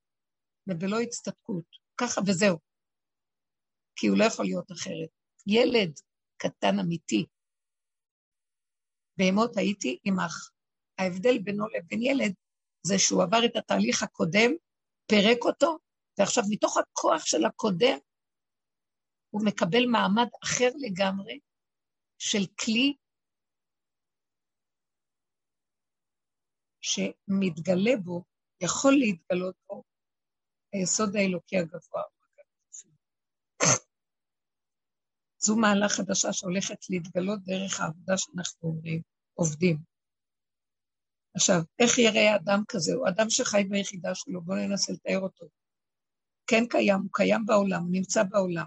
[0.67, 1.65] ובלא הצטדקות.
[2.01, 2.59] ככה וזהו.
[3.97, 5.11] כי הוא לא יכול להיות אחרת.
[5.47, 5.93] ילד
[6.37, 7.27] קטן אמיתי,
[9.19, 10.51] בהמות הייתי עמך.
[10.99, 12.35] ההבדל בינו לבין ילד
[12.83, 14.51] זה שהוא עבר את התהליך הקודם,
[15.07, 15.79] פירק אותו,
[16.19, 17.99] ועכשיו מתוך הכוח של הקודם,
[19.31, 21.41] הוא מקבל מעמד אחר לגמרי
[22.19, 22.97] של כלי
[26.81, 28.25] שמתגלה בו,
[28.63, 29.83] יכול להתגלות בו,
[30.73, 32.16] היסוד האלוקי הגבוה.
[35.47, 39.03] זו מעלה חדשה שהולכת להתגלות דרך העבודה שאנחנו אומרים,
[39.35, 39.79] עובדים.
[41.35, 42.95] עכשיו, איך יראה אדם כזה?
[42.95, 45.47] הוא אדם שחי ביחידה שלו, בואו ננסה לתאר אותו.
[46.47, 48.67] כן קיים, הוא קיים בעולם, הוא נמצא בעולם,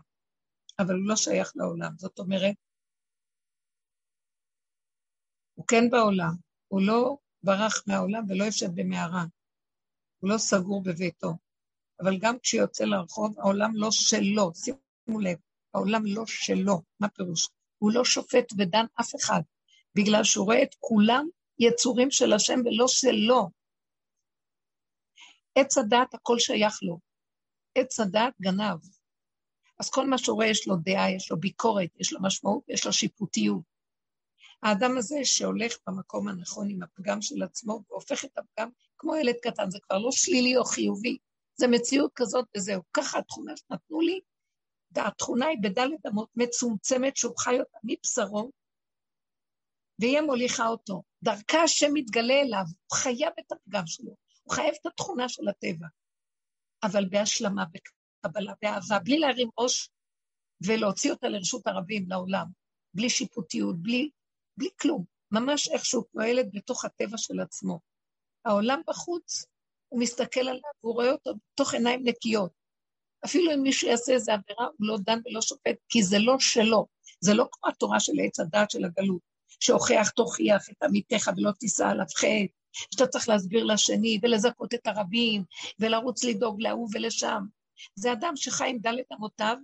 [0.79, 1.97] אבל הוא לא שייך לעולם.
[1.97, 2.55] זאת אומרת,
[5.53, 6.33] הוא כן בעולם,
[6.67, 9.25] הוא לא ברח מהעולם ולא יושב במערה,
[10.19, 11.33] הוא לא סגור בביתו.
[11.99, 15.37] אבל גם כשיוצא לרחוב, העולם לא שלו, שימו לב,
[15.73, 16.81] העולם לא שלו.
[16.99, 17.49] מה פירוש?
[17.77, 19.41] הוא לא שופט ודן אף אחד,
[19.95, 21.27] בגלל שהוא רואה את כולם
[21.59, 23.49] יצורים של השם ולא שלו.
[25.55, 26.99] עץ הדעת, הכל שייך לו.
[27.75, 28.79] עץ הדעת גנב.
[29.79, 32.85] אז כל מה שהוא רואה, יש לו דעה, יש לו ביקורת, יש לו משמעות, יש
[32.85, 33.61] לו שיפוטיות.
[34.63, 39.69] האדם הזה שהולך במקום הנכון עם הפגם של עצמו והופך את הפגם כמו ילד קטן,
[39.69, 41.17] זה כבר לא שלילי או חיובי,
[41.55, 42.81] זה מציאות כזאת וזהו.
[42.93, 44.19] ככה התכונה שנתנו לי,
[44.91, 48.51] והתכונה היא בדלת אמות מצומצמת שהוא חי אותה מבשרו,
[49.99, 51.03] והיא מוליכה אותו.
[51.23, 55.87] דרכה השם מתגלה אליו, הוא חייב את הפגם שלו, הוא חייב את התכונה של הטבע,
[56.83, 59.89] אבל בהשלמה, בקבלה, באהבה, בלי להרים ראש
[60.67, 62.45] ולהוציא אותה לרשות הרבים, לעולם,
[62.93, 64.09] בלי שיפוטיות, בלי,
[64.57, 67.79] בלי כלום, ממש איכשהו פועלת בתוך הטבע של עצמו.
[68.45, 69.45] העולם בחוץ,
[69.89, 72.58] הוא מסתכל עליו, הוא רואה אותו בתוך עיניים נקיות.
[73.25, 76.85] אפילו אם מישהו יעשה איזה עבירה, הוא לא דן ולא שופט, כי זה לא שלו.
[77.21, 79.21] זה לא כמו התורה של עץ הדת של הגלות,
[79.59, 85.43] שהוכיח תוכיח את עמיתך ולא תישא עליו חטא, שאתה צריך להסביר לשני ולזכות את הרבים,
[85.79, 87.45] ולרוץ לדאוג להוא ולשם.
[87.95, 89.57] זה אדם שחי עם דלת אמותיו,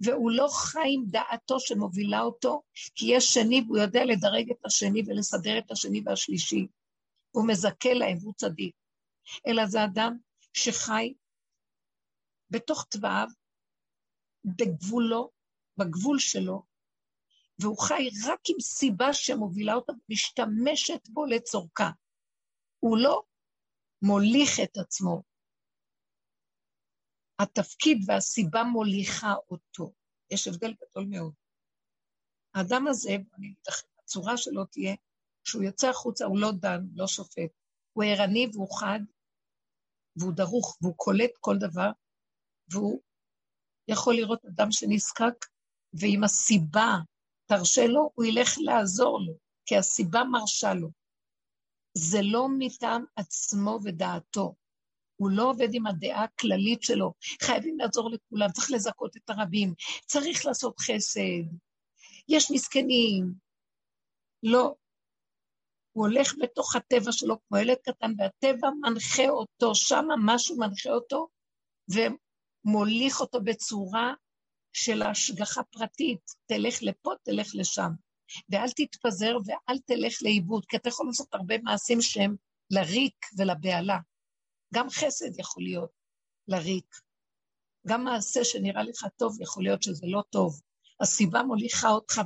[0.00, 2.62] והוא לא חי עם דעתו שמובילה אותו,
[2.94, 6.66] כי יש שני והוא יודע לדרג את השני ולסדר את השני והשלישי.
[7.30, 8.74] הוא מזכה להם, הוא צדיק.
[9.46, 10.16] אלא זה אדם
[10.52, 11.14] שחי
[12.50, 13.28] בתוך תוואיו,
[14.44, 15.30] בגבולו,
[15.76, 16.62] בגבול שלו,
[17.58, 21.90] והוא חי רק עם סיבה שמובילה אותה, משתמשת בו לצורכה.
[22.80, 23.22] הוא לא
[24.02, 25.22] מוליך את עצמו.
[27.38, 29.92] התפקיד והסיבה מוליכה אותו.
[30.30, 31.34] יש הבדל גדול מאוד.
[32.54, 33.54] האדם הזה, אני
[33.98, 34.94] הצורה שלו תהיה,
[35.44, 37.50] כשהוא יוצא החוצה הוא לא דן, לא שופט.
[37.92, 39.00] הוא ערני והוא חד,
[40.16, 41.90] והוא דרוך, והוא קולט כל דבר,
[42.70, 43.00] והוא
[43.88, 45.46] יכול לראות אדם שנזקק,
[45.94, 46.96] ואם הסיבה
[47.46, 49.32] תרשה לו, הוא ילך לעזור לו,
[49.66, 50.88] כי הסיבה מרשה לו.
[51.94, 54.54] זה לא מטעם עצמו ודעתו.
[55.16, 57.12] הוא לא עובד עם הדעה הכללית שלו.
[57.42, 59.74] חייבים לעזור לכולם, צריך לזכות את הרבים,
[60.06, 61.44] צריך לעשות חסד.
[62.28, 63.32] יש מסכנים.
[64.42, 64.74] לא.
[65.92, 71.28] הוא הולך בתוך הטבע שלו כמו ילד קטן, והטבע מנחה אותו, שם משהו מנחה אותו,
[72.68, 74.14] ומוליך אותו בצורה
[74.72, 76.34] של השגחה פרטית.
[76.46, 77.90] תלך לפה, תלך לשם.
[78.48, 82.36] ואל תתפזר ואל תלך לאיבוד, כי אתה יכול לעשות הרבה מעשים שהם
[82.70, 83.98] לריק ולבהלה.
[84.74, 85.90] גם חסד יכול להיות
[86.48, 86.94] לריק.
[87.86, 90.60] גם מעשה שנראה לך טוב, יכול להיות שזה לא טוב.
[91.00, 92.20] הסיבה מוליכה אותך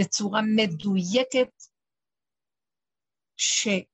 [0.00, 1.52] בצורה מדויקת,
[3.36, 3.84] שהיא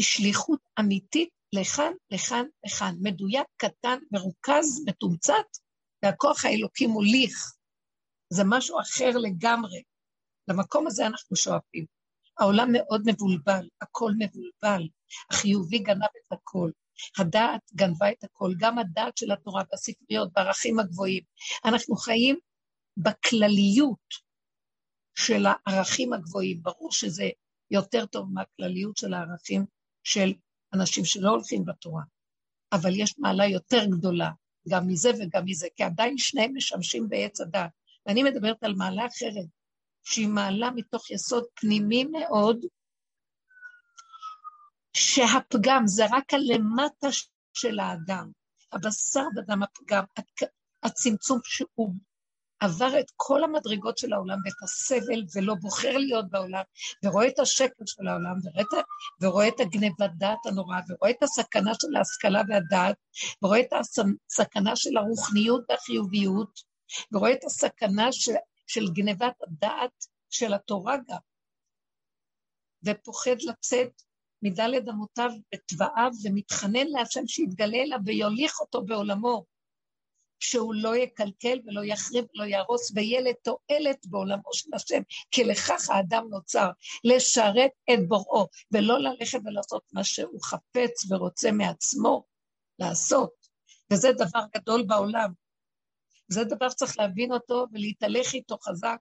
[0.00, 2.94] שליחות אמיתית לכאן, לכאן, לכאן.
[3.00, 5.46] מדויק, קטן, מרוכז, מתומצת,
[6.02, 7.52] והכוח האלוקי מוליך.
[8.30, 9.82] זה משהו אחר לגמרי.
[10.48, 11.84] למקום הזה אנחנו שואפים.
[12.38, 14.88] העולם מאוד מבולבל, הכל מבולבל.
[15.30, 16.70] החיובי גנב את הכל.
[17.18, 21.22] הדעת גנבה את הכל, גם הדעת של התורה בספריות, בערכים הגבוהים.
[21.64, 22.38] אנחנו חיים
[22.96, 24.14] בכלליות
[25.18, 26.62] של הערכים הגבוהים.
[26.62, 27.24] ברור שזה
[27.70, 29.64] יותר טוב מהכלליות של הערכים
[30.04, 30.32] של
[30.80, 32.02] אנשים שלא הולכים בתורה.
[32.72, 34.30] אבל יש מעלה יותר גדולה,
[34.68, 37.70] גם מזה וגם מזה, כי עדיין שניהם משמשים בעץ הדעת.
[38.06, 39.46] ואני מדברת על מעלה אחרת,
[40.04, 42.60] שהיא מעלה מתוך יסוד פנימי מאוד,
[44.96, 47.08] שהפגם זה רק הלמטה
[47.54, 48.30] של האדם,
[48.72, 50.04] הבשר בדם הפגם,
[50.82, 51.94] הצמצום שהוא
[52.60, 56.62] עבר את כל המדרגות של העולם ואת הסבל ולא בוחר להיות בעולם,
[57.04, 58.82] ורואה את השקר של העולם, ורואה
[59.22, 62.96] ורואה את הגנבת דעת הנוראה, ורואה את הסכנה של ההשכלה והדעת,
[63.42, 66.60] ורואה את הסכנה של הרוחניות והחיוביות,
[67.12, 68.32] ורואה את הסכנה של,
[68.66, 71.18] של גנבת הדעת של התורה גם,
[72.84, 74.02] ופוחד לצאת
[74.42, 79.44] מדלת אמותיו בתוואיו ומתחנן להשם שיתגלה אליו ויוליך אותו בעולמו,
[80.40, 86.26] שהוא לא יקלקל ולא יחריב ולא יהרוס ויהיה לתועלת בעולמו של השם, כי לכך האדם
[86.30, 86.70] נוצר,
[87.04, 92.24] לשרת את בוראו, ולא ללכת ולעשות מה שהוא חפץ ורוצה מעצמו
[92.78, 93.46] לעשות.
[93.92, 95.32] וזה דבר גדול בעולם.
[96.28, 98.98] זה דבר שצריך להבין אותו ולהתהלך איתו חזק.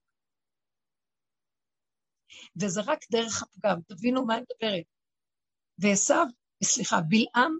[2.61, 4.85] וזה רק דרך הפגם, תבינו מה אני מדברת.
[5.77, 6.23] ועשו,
[6.63, 7.57] סליחה, בלעם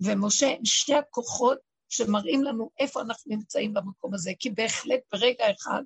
[0.00, 5.82] ומשה שתי הכוחות שמראים לנו איפה אנחנו נמצאים במקום הזה, כי בהחלט ברגע אחד,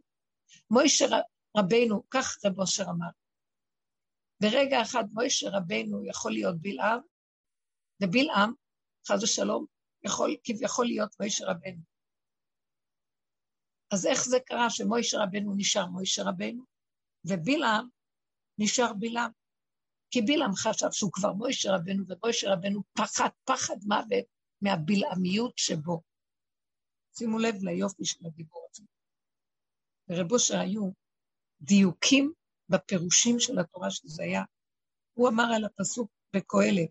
[0.71, 1.05] מוישה
[1.57, 3.11] רבנו, כך רב אושר אמר,
[4.43, 7.01] ברגע אחד מוישה רבנו יכול להיות בלעם,
[8.03, 8.53] ובלעם,
[9.09, 9.67] חס ושלום,
[10.05, 11.83] יכול כביכול להיות מוישה רבנו.
[13.93, 16.65] אז איך זה קרה שמוישה רבנו נשאר מוישה רבנו,
[17.25, 17.89] ובלעם
[18.59, 19.31] נשאר בלעם?
[20.11, 24.32] כי בלעם חשב שהוא כבר מוישה רבנו, ומוישה רבנו פחד, פחד מוות
[24.63, 26.03] מהבלעמיות שבו.
[27.19, 28.85] שימו לב ליופי של הדיבור הזה.
[30.09, 30.91] ברבו שהיו
[31.61, 32.33] דיוקים
[32.69, 34.43] בפירושים של התורה שזה היה.
[35.15, 36.91] הוא אמר על הפסוק בקהלת,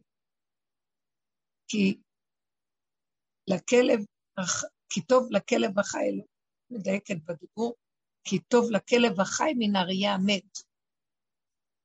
[1.68, 1.98] כי
[3.48, 4.00] לכלב,
[4.90, 6.22] כי טוב לכלב החי,
[6.70, 7.76] מדייקת בדיבור,
[8.24, 10.58] כי טוב לכלב החי מן אריה המת.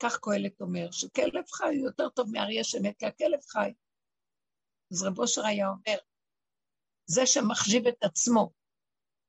[0.02, 3.72] כך קהלת אומר, שכלב חי יותר טוב מאריה שמת, כי הכלב חי.
[4.92, 5.98] אז רב אושר היה אומר,
[7.06, 8.50] זה שמחשיב את עצמו,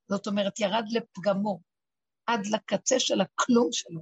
[0.09, 1.61] זאת אומרת, ירד לפגמו,
[2.25, 4.01] עד לקצה של הכלום שלו,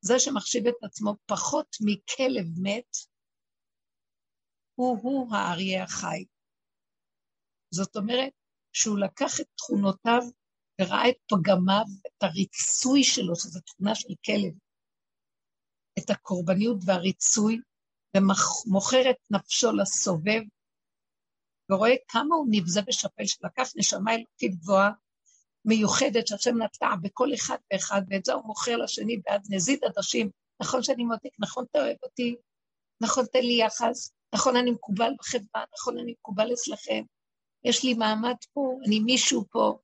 [0.00, 2.96] זה שמחשיב את עצמו פחות מכלב מת,
[4.74, 6.24] הוא-הוא האריה החי.
[7.70, 8.32] זאת אומרת,
[8.72, 10.22] שהוא לקח את תכונותיו
[10.80, 14.54] וראה את פגמיו, את הריצוי שלו, שזו תכונה של כלב,
[15.98, 17.60] את הקורבניות והריצוי,
[18.16, 20.42] ומוכר את נפשו לסובב,
[21.72, 24.90] ורואה כמה הוא נבזה ושפל, שלקח נשמה אלוקית גבוהה,
[25.64, 30.30] מיוחדת, שהשם נטע בכל אחד ואחד, ואת זה הוא מוכר לשני בעד נזיד עדשים.
[30.62, 32.36] נכון שאני מותק, נכון אתה אוהב אותי,
[33.02, 37.04] נכון תן לי יחס, נכון אני מקובל בחברה, נכון אני מקובל אצלכם,
[37.64, 39.78] יש לי מעמד פה, אני מישהו פה,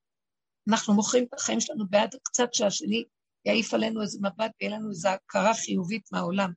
[0.69, 3.05] אנחנו מוכרים את החיים שלנו בעד קצת שהשני
[3.45, 6.53] יעיף עלינו איזה מבט ויהיה לנו איזו הכרה חיובית מהעולם,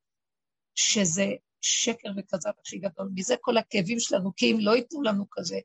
[0.76, 1.26] שזה
[1.62, 3.10] שקר וכזב הכי גדול.
[3.16, 5.60] מזה כל הכאבים שלנו, כי אם לא ייתנו לנו כזה,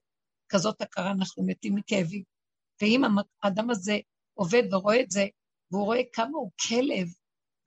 [0.49, 2.23] כזאת הכרה, אנחנו מתים מכאבים.
[2.83, 3.03] ואם
[3.43, 3.99] האדם הזה
[4.35, 5.27] עובד ורואה את זה,
[5.71, 7.09] והוא רואה כמה הוא כלב,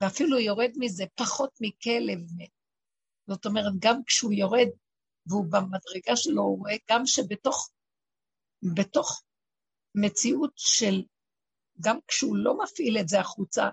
[0.00, 2.50] ואפילו יורד מזה פחות מכלב מת.
[3.26, 4.68] זאת אומרת, גם כשהוא יורד
[5.26, 7.70] והוא במדרגה שלו, הוא רואה גם שבתוך
[8.76, 9.22] בתוך
[9.94, 11.02] מציאות של,
[11.80, 13.68] גם כשהוא לא מפעיל את זה החוצה,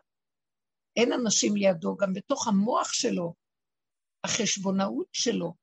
[0.95, 3.33] אין אנשים לידו, גם בתוך המוח שלו,
[4.27, 5.53] החשבונאות שלו,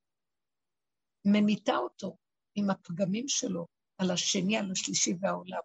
[1.25, 2.17] ממיתה אותו
[2.55, 3.67] עם הפגמים שלו
[3.99, 5.61] על השני, על השלישי והעולם.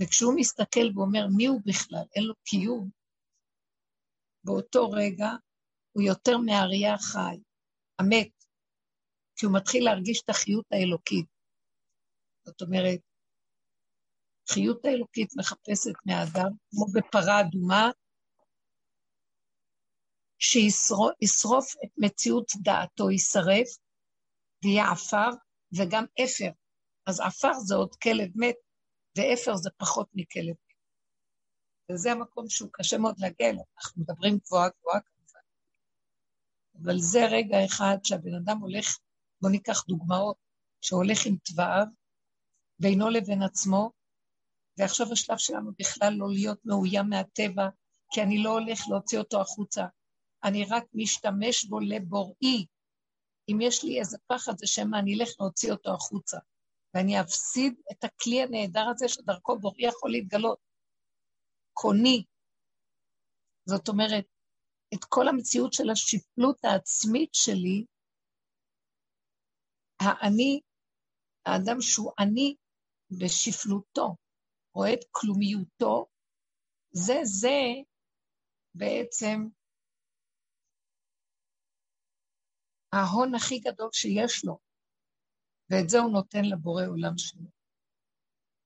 [0.00, 2.90] וכשהוא מסתכל ואומר מי הוא בכלל, אין לו קיום,
[4.44, 5.30] באותו רגע
[5.92, 7.36] הוא יותר מהאריה החי,
[7.98, 8.44] המת,
[9.36, 11.26] כי הוא מתחיל להרגיש את החיות האלוקית.
[12.44, 13.00] זאת אומרת,
[14.52, 17.90] חיות האלוקית מחפשת מהאדם, כמו בפרה אדומה,
[20.38, 23.68] שישרוף את מציאות דעתו, יישרף,
[24.64, 25.30] ויהיה עפר,
[25.76, 26.50] וגם אפר.
[27.06, 28.56] אז עפר זה עוד כלב מת,
[29.16, 30.74] ואפר זה פחות מכלב מת.
[31.92, 33.64] וזה המקום שהוא קשה מאוד להגיע אליו.
[33.78, 35.40] אנחנו מדברים גבוהה גבוהה כמובן.
[36.82, 38.98] אבל זה רגע אחד שהבן אדם הולך,
[39.40, 40.36] בואו ניקח דוגמאות,
[40.80, 41.86] שהולך עם תוואיו,
[42.80, 43.90] בינו לבין עצמו,
[44.78, 47.68] ועכשיו השלב שלנו בכלל לא להיות מאוים מהטבע,
[48.12, 49.86] כי אני לא הולך להוציא אותו החוצה.
[50.44, 52.66] אני רק משתמש בו לבוראי.
[53.48, 56.38] אם יש לי איזה פחד, זה שמא אני אלך להוציא אותו החוצה.
[56.94, 60.58] ואני אפסיד את הכלי הנהדר הזה שדרכו בוראי יכול להתגלות.
[61.72, 62.24] קוני.
[63.64, 64.24] זאת אומרת,
[64.94, 67.84] את כל המציאות של השפלות העצמית שלי,
[70.00, 70.60] האני,
[71.46, 72.54] האדם שהוא אני
[73.10, 74.16] בשפלותו,
[74.74, 76.06] רואה את כלומיותו,
[76.90, 77.60] זה זה
[78.74, 79.48] בעצם
[82.92, 84.58] ההון הכי גדול שיש לו,
[85.70, 87.50] ואת זה הוא נותן לבורא עולם שלו.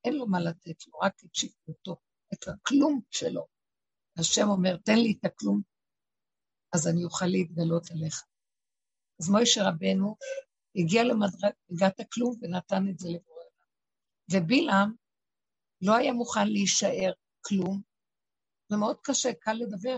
[0.05, 1.97] אין לו מה לתת לו, רק את שפלותו,
[2.35, 3.47] את הכלום שלו.
[4.19, 5.63] השם אומר, תן לי את הכלום,
[6.75, 8.25] אז אני אוכל להתגלות עליך.
[9.21, 10.17] אז מוישה רבנו
[10.77, 13.51] הגיע למדרגת הכלום ונתן את זה לבורא עולם.
[14.33, 14.95] ובלעם
[15.83, 17.83] לא היה מוכן להישאר כלום,
[18.71, 19.97] ומאוד קשה, קל לדבר.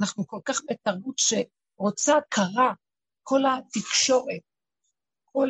[0.00, 2.74] אנחנו כל כך בתרבות שרוצה הכרה,
[3.28, 4.44] כל התקשורת,
[5.24, 5.48] כל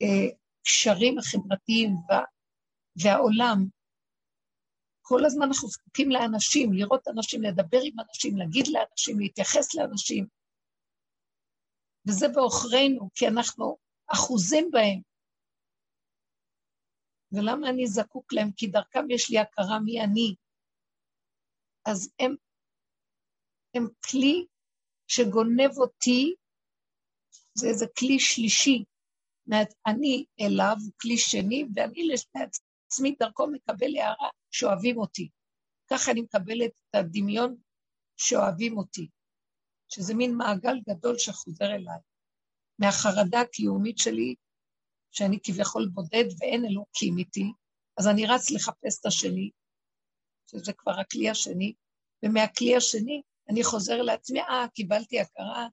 [0.00, 2.22] הקשרים החברתיים וה,
[3.02, 3.58] והעולם,
[5.02, 10.26] כל הזמן אנחנו זקוקים לאנשים, לראות אנשים, לדבר עם אנשים, להגיד לאנשים, להתייחס לאנשים.
[12.08, 13.76] וזה בעוכרינו, כי אנחנו
[14.06, 15.00] אחוזים בהם.
[17.32, 18.52] ולמה אני זקוק להם?
[18.56, 20.34] כי דרכם יש לי הכרה מי אני.
[21.86, 22.36] אז הם,
[23.74, 24.46] הם כלי
[25.08, 26.34] שגונב אותי,
[27.54, 28.84] זה איזה כלי שלישי.
[29.86, 35.28] אני אליו, כלי שני, ואני לעצמי דרכו מקבל הערה שאוהבים אותי.
[35.90, 37.56] ככה אני מקבלת את הדמיון
[38.16, 39.08] שאוהבים אותי,
[39.88, 41.98] שזה מין מעגל גדול שחוזר אליי.
[42.78, 44.34] מהחרדה הקיומית שלי
[45.10, 47.52] שאני כביכול בודד ואין אלוקים איתי,
[47.98, 49.50] אז אני רץ לחפש את השני,
[50.50, 51.72] שזה כבר הכלי השני,
[52.24, 55.66] ומהכלי השני אני חוזר לעצמי, אה, קיבלתי הכרה,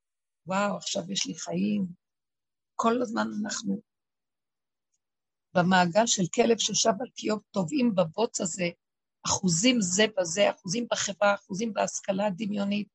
[0.45, 1.85] וואו, עכשיו יש לי חיים.
[2.75, 3.81] כל הזמן אנחנו
[5.53, 8.69] במעגל של כלב ששב על קיוב, טובעים בבוץ הזה,
[9.25, 12.87] אחוזים זה בזה, אחוזים בחברה, אחוזים בהשכלה הדמיונית.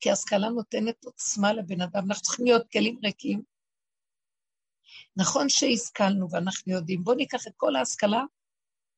[0.00, 3.42] כי השכלה נותנת עוצמה לבן אדם, אנחנו צריכים להיות כלים ריקים,
[5.16, 8.22] נכון שהשכלנו ואנחנו יודעים, בואו ניקח את כל ההשכלה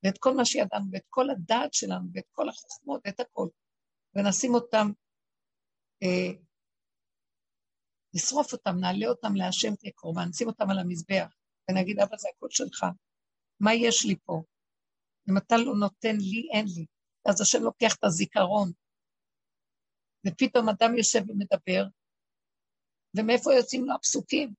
[0.05, 3.49] ואת כל מה שידענו ואת כל הדעת שלנו ואת כל החוכמות ואת הכל,
[4.15, 4.91] ונשים אותם,
[6.03, 6.33] אה,
[8.15, 11.35] נשרוף אותם, נעלה אותם להשם כקורבן, נשים אותם על המזבח,
[11.71, 12.85] ונגיד, אבא, זה הכל שלך,
[13.61, 14.43] מה יש לי פה?
[15.31, 16.87] אם אתה לא נותן לי, אין לי.
[17.29, 18.73] אז השם לוקח את הזיכרון,
[20.27, 21.85] ופתאום אדם יושב ומדבר,
[23.17, 24.55] ומאיפה יוצאים לו הפסוקים?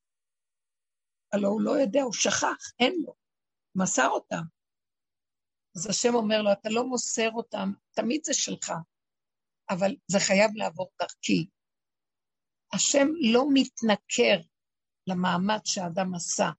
[1.33, 3.13] הלא הוא לא יודע, הוא שכח, אין לו,
[3.75, 4.43] מסר אותם.
[5.75, 8.71] אז השם אומר לו, אתה לא מוסר אותם, תמיד זה שלך,
[9.69, 11.47] אבל זה חייב לעבור דרכי.
[12.73, 14.37] השם לא מתנכר
[15.07, 16.49] למאמץ שהאדם עשה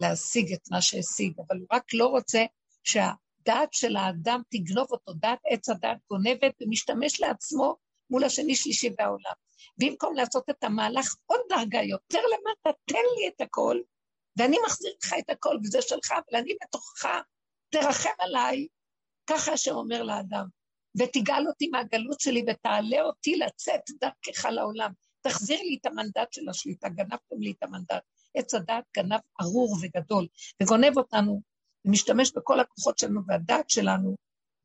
[0.00, 2.44] להשיג את מה שהשיג, אבל הוא רק לא רוצה
[2.84, 7.76] שהדעת של האדם תגנוב אותו, דעת עץ הדעת גונבת ומשתמש לעצמו
[8.10, 9.32] מול השני שלישי והעולם.
[9.78, 13.76] במקום לעשות את המהלך עוד דרגה יותר למטה, תן לי את הכל,
[14.36, 17.06] ואני מחזיר לך את הכל, וזה שלך, אבל אני בתוכך
[17.70, 18.66] תרחם עליי,
[19.26, 20.46] ככה השם אומר לאדם,
[20.98, 24.92] ותגאל אותי מהגלות שלי ותעלה אותי לצאת דרכך לעולם.
[25.20, 28.02] תחזיר לי את המנדט של השליטה, גנבתם לי את המנדט.
[28.34, 30.26] עץ הדעת גנב ארור וגדול,
[30.62, 31.42] וגונב אותנו,
[31.84, 34.16] ומשתמש בכל הכוחות שלנו והדעת שלנו,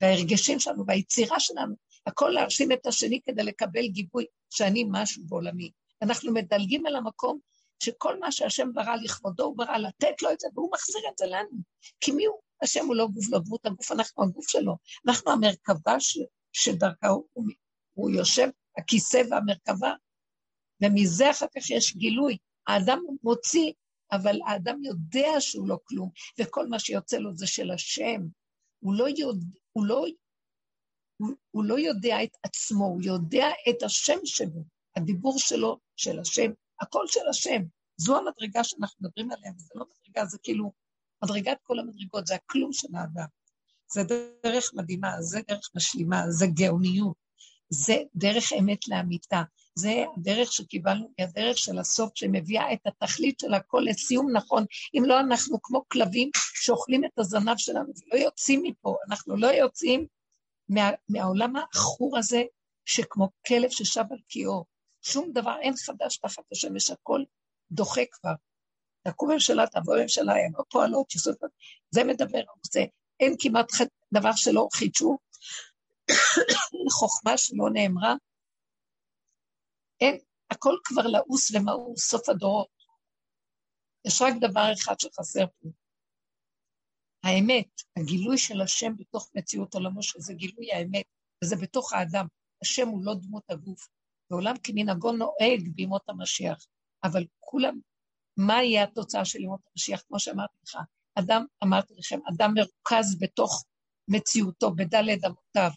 [0.02, 1.76] וההרגשים שלנו והיצירה שלנו,
[2.06, 5.72] הכל להרשים את השני כדי לקבל גיבוי שאני משהו בעולמי.
[6.02, 7.40] אנחנו מדלגים על המקום
[7.84, 11.26] שכל מה שהשם ברא לכבודו, הוא ברא לתת לו את זה, והוא מחזיר את זה
[11.26, 11.58] לנו.
[12.00, 12.36] כי מי הוא?
[12.62, 14.78] השם הוא לא גוף, לא דמות הגוף, אנחנו הגוף שלו.
[15.08, 16.20] אנחנו המרכבה ש,
[16.54, 17.26] שדרכה הוא,
[17.94, 19.94] הוא יושב, הכיסא והמרכבה,
[20.84, 22.38] ומזה אחר כך יש גילוי.
[22.68, 23.72] האדם מוציא,
[24.12, 26.10] אבל האדם יודע שהוא לא כלום,
[26.40, 28.22] וכל מה שיוצא לו זה של השם.
[28.80, 30.06] הוא לא, יודע, הוא לא,
[31.18, 34.64] הוא, הוא לא יודע את עצמו, הוא יודע את השם שלו.
[34.96, 36.52] הדיבור שלו של השם,
[36.82, 37.62] הכל של השם.
[37.98, 40.72] זו המדרגה שאנחנו מדברים עליה, וזה לא מדרגה, זה כאילו
[41.24, 43.28] מדרגת כל המדרגות, זה הכלום של האדם.
[43.94, 44.02] זה
[44.44, 47.16] דרך מדהימה, זה דרך משלימה, זה גאוניות,
[47.70, 49.44] זה דרך אמת לאמיתה,
[49.76, 54.66] זה הדרך שקיבלנו, הדרך של הסוף שמביאה את התכלית של הכל לסיום נכון.
[54.98, 60.08] אם לא, אנחנו כמו כלבים שאוכלים את הזנב שלנו ולא יוצאים מפה, אנחנו לא יוצאים
[60.70, 62.44] מה, מהעולם העכור הזה,
[62.86, 64.66] שכמו כלב ששב על קיאו.
[65.02, 67.24] שום דבר, אין חדש תחת השמש, הכל
[67.72, 68.34] דוחה כבר.
[69.08, 71.36] תקום ממשלה, תבוא ממשלה, הן לא פועלות, יסוד,
[71.92, 72.86] זה מדבר על זה.
[73.20, 73.72] אין כמעט
[74.14, 75.18] דבר שלא חידשו,
[77.00, 78.16] חוכמה שלא נאמרה.
[80.02, 80.18] אין,
[80.52, 82.76] הכל כבר לעוס ומאוס, סוף הדורות.
[84.08, 85.70] יש רק דבר אחד שחסר פה.
[87.24, 91.06] האמת, הגילוי של השם בתוך מציאות עולמו, שזה גילוי האמת,
[91.44, 92.28] וזה בתוך האדם.
[92.62, 93.88] השם הוא לא דמות הגוף.
[94.32, 96.66] ועולם כמנהגו נוהג בימות המשיח,
[97.04, 97.80] אבל כולם,
[98.38, 100.04] מה יהיה התוצאה של ימות המשיח?
[100.08, 100.78] כמו שאמרתי לך,
[101.16, 103.66] אדם, אמרתי לכם, אדם מרוכז בתוך
[104.08, 105.72] מציאותו, בדלת אמותיו,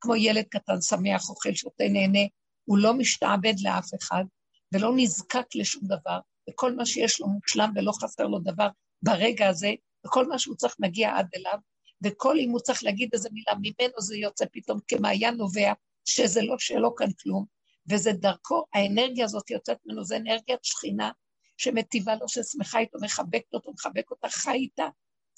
[0.00, 2.28] כמו ילד קטן, שמח, אוכל, שותה, נהנה,
[2.64, 4.24] הוא לא משתעבד לאף אחד,
[4.72, 6.18] ולא נזקק לשום דבר,
[6.50, 8.68] וכל מה שיש לו מושלם ולא חסר לו דבר
[9.02, 9.72] ברגע הזה,
[10.06, 11.58] וכל מה שהוא צריך מגיע עד אליו,
[12.04, 15.72] וכל אם הוא צריך להגיד איזה מילה, ממנו זה יוצא פתאום כמעיין נובע,
[16.04, 17.44] שזה לא שלו כאן כלום,
[17.90, 21.10] וזה דרכו, האנרגיה הזאת יוצאת ממנו, זה אנרגיית שכינה
[21.56, 24.86] שמטיבה לו, ששמחה איתו, מחבקת אותו, מחבק אותה, חי איתה.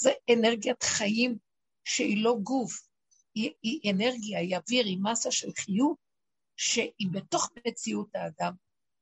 [0.01, 1.37] זה אנרגיית חיים
[1.85, 2.73] שהיא לא גוף,
[3.35, 6.06] היא, היא אנרגיה, היא אוויר, היא מסה של חיות,
[6.57, 8.53] שהיא בתוך מציאות האדם,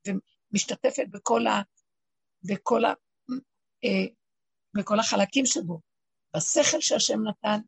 [0.07, 1.61] ומשתתפת בכל, ה,
[2.43, 2.93] בכל, ה,
[3.83, 4.13] אה,
[4.77, 5.79] בכל החלקים שבו.
[6.35, 7.59] בשכל שהשם נתן,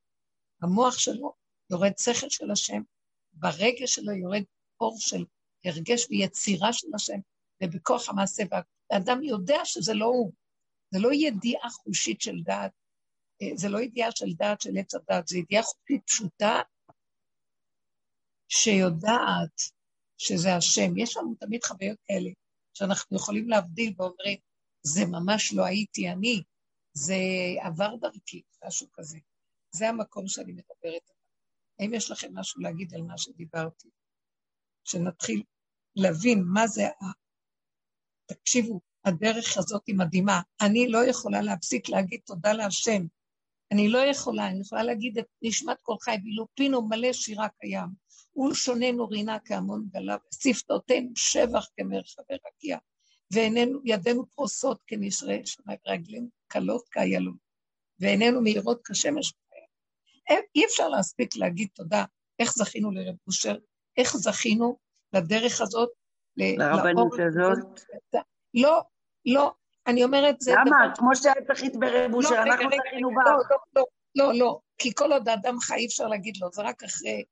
[0.62, 1.34] המוח שלו
[1.72, 2.82] יורד שכל של השם,
[3.34, 4.44] ברגש שלו יורד
[4.82, 5.26] אור של
[5.66, 7.20] הרגש ויצירה של השם,
[7.64, 10.34] ובכוח המעשה, והאדם יודע שזה לא הוא.
[10.92, 12.72] זה לא ידיעה חושית של דעת,
[13.42, 16.62] אה, זה לא ידיעה של דעת של עץ הדעת, זה ידיעה חושית פשוטה
[18.50, 19.62] שיודעת
[20.18, 20.98] שזה השם.
[20.98, 22.30] יש לנו תמיד חוויות כאלה,
[22.74, 24.38] שאנחנו יכולים להבדיל ואומרים,
[24.84, 26.44] זה ממש לא הייתי אני,
[26.94, 27.16] זה
[27.62, 29.18] עבר דרכי, משהו כזה.
[29.72, 31.18] זה המקום שאני מדברת עליו.
[31.80, 33.90] האם יש לכם משהו להגיד על מה שדיברתי?
[34.84, 35.44] שנתחיל
[35.96, 37.06] להבין מה זה ה...
[38.26, 40.42] תקשיבו, הדרך הזאת היא מדהימה.
[40.62, 43.02] אני לא יכולה להפסיק להגיד תודה להשם.
[43.72, 47.90] אני לא יכולה, אני יכולה להגיד את נשמת כל חי, ואילו פינו מלא שירה קיים.
[48.38, 52.78] ולשוננו רינה כהמון גליו, שפתותינו שבח כמרחבי רקיע,
[53.34, 57.38] ועינינו, ידינו פרוסות כנשרי שמיים, רגלינו קלות כאיילון,
[58.00, 59.34] ועינינו מהירות כשמש.
[60.56, 62.06] אי אפשר להספיק להגיד תודה,
[62.40, 63.56] איך זכינו לרב אושר,
[63.98, 64.78] איך זכינו
[65.14, 65.90] לדרך הזאת.
[66.38, 67.80] לרבנות הזאת?
[68.54, 68.82] לא,
[69.26, 69.52] לא,
[69.88, 70.52] אני אומרת זה...
[70.52, 70.96] למה?
[70.96, 73.32] כמו שאת זכית ברב אושר, לא, אנחנו זכינו בה.
[73.32, 73.84] לא, לא,
[74.16, 77.24] לא, לא, כי כל עוד האדם חי אי אפשר להגיד לו, זה רק אחרי,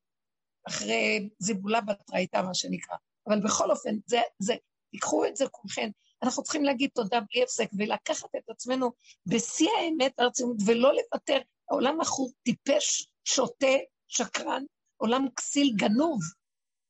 [0.67, 2.97] אחרי זיבולה בתרייתא, מה שנקרא.
[3.27, 4.53] אבל בכל אופן, זה, זה,
[4.91, 5.89] תיקחו את זה כולכם.
[6.23, 8.91] אנחנו צריכים להגיד תודה בלי הפסק ולקחת את עצמנו
[9.25, 11.39] בשיא האמת הרצינות ולא לוותר.
[11.69, 13.75] העולם מכור טיפש, שוטה,
[14.07, 14.63] שקרן,
[14.97, 16.19] עולם כסיל גנוב.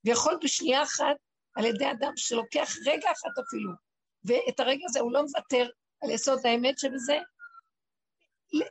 [0.06, 1.16] ויכול בשנייה אחת,
[1.56, 3.72] על ידי אדם שלוקח רגע אחד אפילו,
[4.24, 5.70] ואת הרגע הזה הוא לא מוותר
[6.04, 7.18] על יסוד האמת שבזה,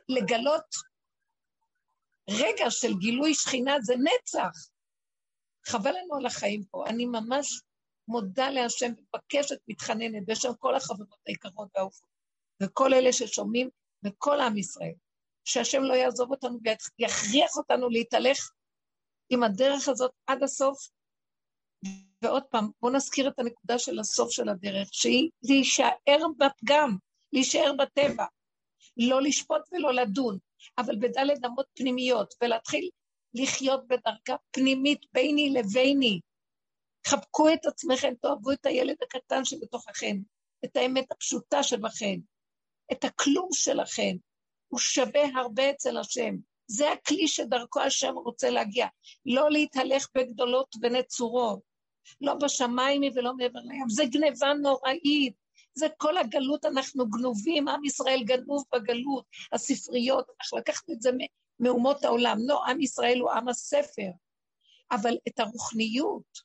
[0.09, 0.75] לגלות
[2.29, 4.74] רגע של גילוי שכינה זה נצח.
[5.67, 6.87] חבל לנו על החיים פה.
[6.87, 7.61] אני ממש
[8.07, 12.09] מודה להשם, מבקשת, מתחננת, בשם כל החברות היקרות והאהובות,
[12.63, 13.69] וכל אלה ששומעים,
[14.05, 14.93] וכל עם ישראל,
[15.45, 16.59] שהשם לא יעזוב אותנו
[16.99, 18.51] ויכריח אותנו להתהלך
[19.29, 20.89] עם הדרך הזאת עד הסוף,
[22.21, 26.97] ועוד פעם, בואו נזכיר את הנקודה של הסוף של הדרך, שהיא להישאר בפגם,
[27.33, 28.25] להישאר בטבע,
[28.97, 30.37] לא לשפוט ולא לדון,
[30.77, 32.89] אבל בדלת אמות פנימיות, ולהתחיל
[33.35, 36.19] לחיות בדרכה פנימית ביני לביני.
[37.07, 40.17] חבקו את עצמכם, תאהבו את הילד הקטן שבתוככם,
[40.65, 42.19] את האמת הפשוטה שבכם,
[42.91, 44.15] את הכלום שלכם.
[44.67, 46.35] הוא שווה הרבה אצל השם.
[46.67, 48.87] זה הכלי שדרכו השם רוצה להגיע.
[49.25, 51.59] לא להתהלך בגדולות ונצורות,
[52.21, 53.89] לא בשמיים ולא מעבר לים.
[53.89, 55.33] זה גניבה נוראית.
[55.77, 61.11] זה כל הגלות, אנחנו גנובים, עם ישראל גנוב בגלות, הספריות, אנחנו לקחנו את זה
[61.59, 62.37] מאומות העולם.
[62.47, 64.11] לא, עם ישראל הוא עם הספר,
[64.91, 66.39] אבל את הרוחניות,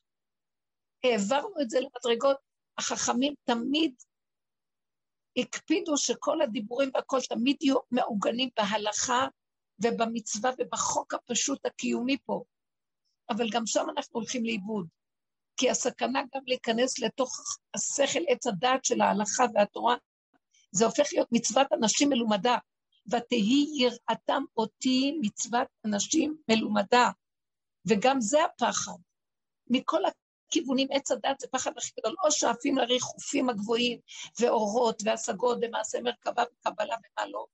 [1.03, 2.37] העברנו את זה למדרגות,
[2.77, 3.95] החכמים תמיד
[5.37, 9.27] הקפידו שכל הדיבורים והכל תמיד יהיו מעוגנים בהלכה
[9.83, 12.43] ובמצווה ובחוק הפשוט הקיומי פה.
[13.29, 14.87] אבל גם שם אנחנו הולכים לאיבוד.
[15.57, 17.37] כי הסכנה גם להיכנס לתוך
[17.73, 19.95] השכל עץ הדעת של ההלכה והתורה,
[20.71, 22.57] זה הופך להיות מצוות אנשים מלומדה.
[23.07, 27.09] ותהי יראתם אותי מצוות אנשים מלומדה.
[27.85, 28.97] וגם זה הפחד.
[29.67, 33.99] מכל הכיוונים עץ הדת זה פחד הכי גדול, או שואפים לריחופים הגבוהים,
[34.39, 37.45] ואורות, והשגות, ומעשה מרכבה וקבלה ומה לא,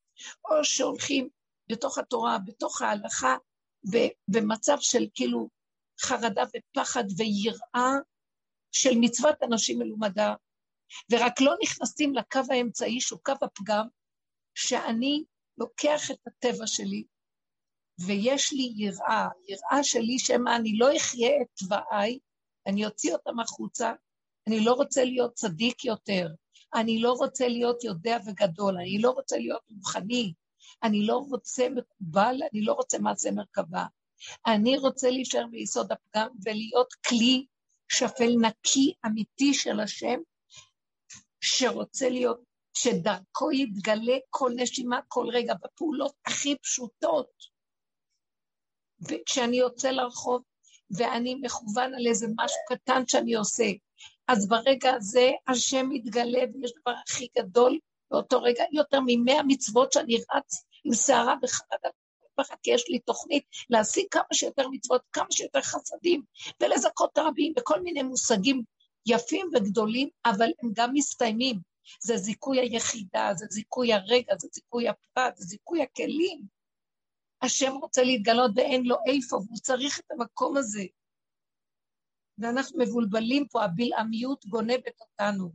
[0.46, 1.30] או שהולכים
[1.70, 3.36] בתוך התורה, בתוך ההלכה,
[4.28, 5.50] במצב של כאילו
[6.02, 7.92] חרדה ופחד ויראה
[8.72, 10.34] של מצוות אנשים מלומדה,
[11.12, 13.88] ורק לא נכנסים לקו האמצעי, שהוא קו הפגם,
[14.56, 15.24] שאני
[15.58, 17.04] לוקח את הטבע שלי,
[18.06, 22.20] ויש לי יראה, יראה שלי שמא אני לא אחיה את תוואי,
[22.68, 23.94] אני אוציא אותם החוצה,
[24.48, 26.28] אני לא רוצה להיות צדיק יותר,
[26.76, 30.34] אני לא רוצה להיות יודע וגדול, אני לא רוצה להיות רוחני,
[30.84, 33.86] אני לא רוצה מקובל, אני לא רוצה מעשה מרכבה.
[34.46, 37.46] אני רוצה להישאר ביסוד הפגם ולהיות כלי
[37.90, 40.20] שפל נקי אמיתי של השם,
[41.42, 42.40] שרוצה להיות,
[42.82, 47.30] שדרכו יתגלה כל נשימה, כל רגע, בפעולות הכי פשוטות.
[49.10, 50.42] וכשאני יוצא לרחוב
[50.98, 53.66] ואני מכוון על איזה משהו קטן שאני עושה,
[54.28, 57.80] אז ברגע הזה השם מתגלה ויש דבר הכי גדול
[58.12, 61.90] באותו רגע, יותר ממאה מצוות שאני רץ עם שערה וחרדה
[62.64, 66.22] כי יש לי תוכנית להשיג כמה שיותר מצוות, כמה שיותר חסדים,
[66.62, 68.64] ולזכות רבים, וכל מיני מושגים
[69.06, 71.60] יפים וגדולים, אבל הם גם מסתיימים.
[72.02, 76.42] זה זיכוי היחידה, זה זיכוי הרגע, זה זיכוי הפרט, זה זיכוי הכלים.
[77.42, 80.84] השם רוצה להתגלות ואין לו איפה, והוא צריך את המקום הזה.
[82.38, 85.52] ואנחנו מבולבלים פה, הבלעמיות גונבת אותנו.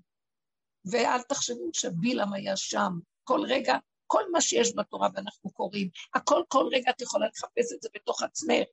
[0.84, 2.92] ואל תחשבו שבלעם היה שם.
[3.24, 3.76] כל רגע
[4.06, 8.22] כל מה שיש בתורה ואנחנו קוראים, הכל כל רגע את יכולה לחפש את זה בתוך
[8.22, 8.68] עצמך.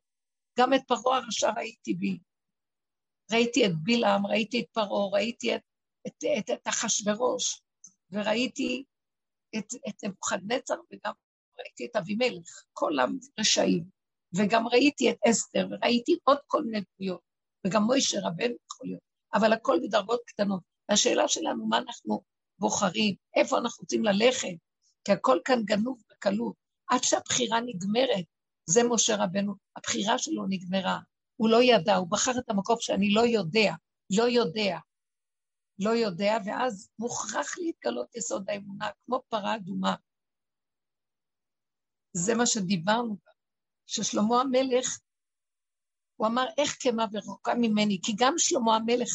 [0.60, 2.20] גם את פרעה הרשע ראיתי בי.
[3.32, 5.62] ראיתי את בלעם, ראיתי את פרעה, ראיתי את,
[6.08, 7.62] את, את, את אחשורוש,
[8.12, 8.84] וראיתי
[9.60, 11.14] את נבוכדנצר, וגם
[11.60, 12.92] ראיתי את אבימלך, כל
[13.38, 13.84] הרשעים.
[14.34, 17.22] וגם ראיתי את אסתר, וראיתי עוד כל מיני דמויות,
[17.68, 19.02] וגם מוישה רבנו יכול להיות,
[19.34, 20.62] אבל הכל בדרגות קטנות.
[20.90, 22.22] והשאלה שלנו, מה אנחנו
[22.60, 24.58] בוחרים, איפה אנחנו רוצים ללכת,
[25.06, 26.56] כי הכל כאן גנוב בקלות.
[26.90, 28.26] עד שהבחירה נגמרת,
[28.66, 31.00] זה משה רבנו, הבחירה שלו נגמרה.
[31.36, 33.74] הוא לא ידע, הוא בחר את המקום שאני לא יודע,
[34.18, 34.78] לא יודע,
[35.80, 39.96] לא יודע, ואז מוכרח להתגלות יסוד האמונה, כמו פרה אדומה.
[42.14, 43.18] זה מה שדיברנו,
[43.86, 45.00] ששלמה המלך,
[46.16, 49.10] הוא אמר, איך כמה ורחוקה ממני, כי גם שלמה המלך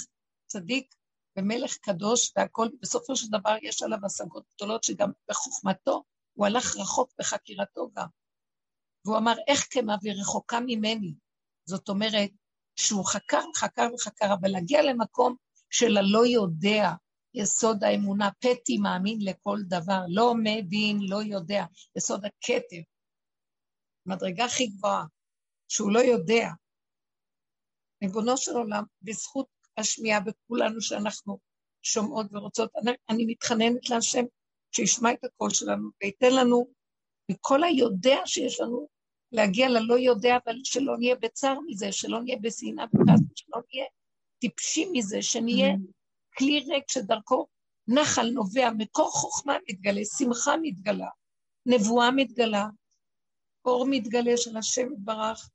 [0.46, 0.94] צדיק,
[1.38, 6.04] ומלך קדוש והכל, בסופו של דבר יש עליו השגות גדולות שגם בחוכמתו,
[6.34, 8.06] הוא הלך רחוק בחקירתו גם.
[9.04, 11.14] והוא אמר, איך כמה ורחוקה ממני.
[11.64, 12.30] זאת אומרת,
[12.76, 15.36] שהוא חקר וחקר וחקר, אבל להגיע למקום
[15.74, 16.90] של הלא יודע,
[17.34, 21.64] יסוד האמונה, פתי מאמין לכל דבר, לא מבין, לא יודע,
[21.96, 22.82] יסוד הכתר.
[24.06, 25.04] מדרגה הכי גבוהה,
[25.68, 26.48] שהוא לא יודע.
[28.02, 29.46] ריבונו של עולם, בזכות
[29.76, 31.38] השמיעה בכולנו שאנחנו
[31.82, 32.70] שומעות ורוצות.
[32.76, 34.24] אני, אני מתחננת להשם
[34.72, 36.66] שישמע את הקול שלנו וייתן לנו
[37.30, 38.88] מכל היודע שיש לנו
[39.32, 42.84] להגיע ללא יודע, אבל שלא נהיה בצער מזה, שלא נהיה בשנאה
[43.34, 43.86] שלא נהיה
[44.44, 45.74] טיפשים מזה, שנהיה
[46.38, 47.46] כלי ריק שדרכו
[47.88, 51.08] נחל נובע, מקור חוכמה מתגלה, שמחה מתגלה,
[51.66, 52.66] נבואה מתגלה,
[53.64, 55.50] אור מתגלה של השם יתברך,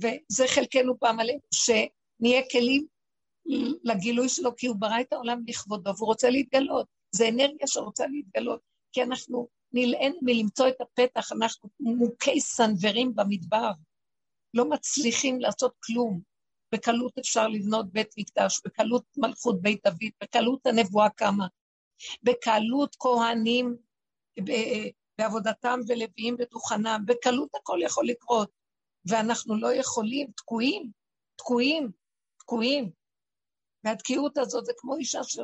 [0.00, 2.86] וזה חלקנו פעם עלינו, שנהיה כלים
[3.84, 6.86] לגילוי שלו, כי הוא ברא את העולם לכבודו, והוא רוצה להתגלות.
[7.10, 8.60] זה אנרגיה שרוצה להתגלות,
[8.92, 13.70] כי אנחנו נלאינו מלמצוא את הפתח, אנחנו מוכי סנוורים במדבר,
[14.54, 16.20] לא מצליחים לעשות כלום.
[16.72, 21.46] בקלות אפשר לבנות בית מקדש, בקלות מלכות בית דוד, בקלות הנבואה קמה,
[22.22, 23.76] בקלות כהנים
[25.18, 28.50] בעבודתם ולוויים בדוכנם, בקלות הכל יכול לקרות,
[29.08, 30.90] ואנחנו לא יכולים, תקועים,
[31.36, 31.90] תקועים,
[32.38, 32.90] תקועים.
[33.84, 35.38] והתקיעות הזאת זה כמו אישה ש...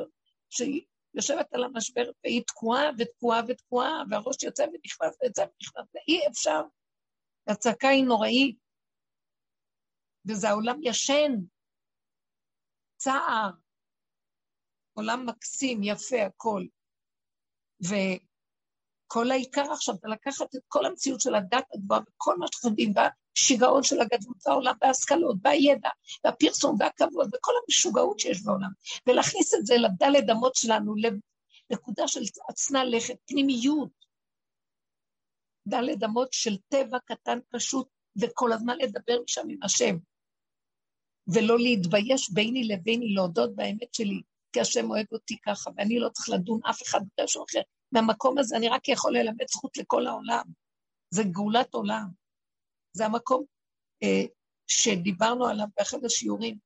[0.49, 0.81] שהיא
[1.13, 6.61] יושבת על המשבר והיא תקועה ותקועה ותקועה, והראש יוצא ונכנס ויוצא ונכנס, ואי אפשר.
[7.47, 8.57] והצעקה היא נוראית,
[10.27, 11.31] וזה העולם ישן,
[12.97, 13.51] צער,
[14.93, 16.65] עולם מקסים, יפה, הכל.
[17.81, 22.93] וכל העיקר עכשיו זה לקחת את כל המציאות של הדת הגבוהה וכל מה שאנחנו יודעים,
[22.95, 25.89] והשיגעון של הגדלות בעולם, וההשכלות, והידע,
[26.23, 28.69] והפרסום, והכבוד, וכל המשוגעות שיש בעולם,
[29.07, 30.95] ולהכניס את זה לדלת אמות שלנו,
[31.69, 34.03] לנקודה של עצנה לכת, פנימיות.
[35.67, 37.87] דלת אמות של טבע קטן פשוט,
[38.21, 39.97] וכל הזמן לדבר משם עם השם.
[41.27, 44.21] ולא להתבייש ביני לביני, להודות באמת שלי,
[44.53, 47.61] כי השם אוהב אותי ככה, ואני לא צריך לדון אף אחד במשהו אחר.
[47.91, 50.43] מהמקום הזה אני רק יכול ללמד זכות לכל העולם.
[51.09, 52.07] זה גאולת עולם.
[52.93, 53.45] זה המקום
[54.03, 54.25] אה,
[54.67, 56.57] שדיברנו עליו באחד השיעורים,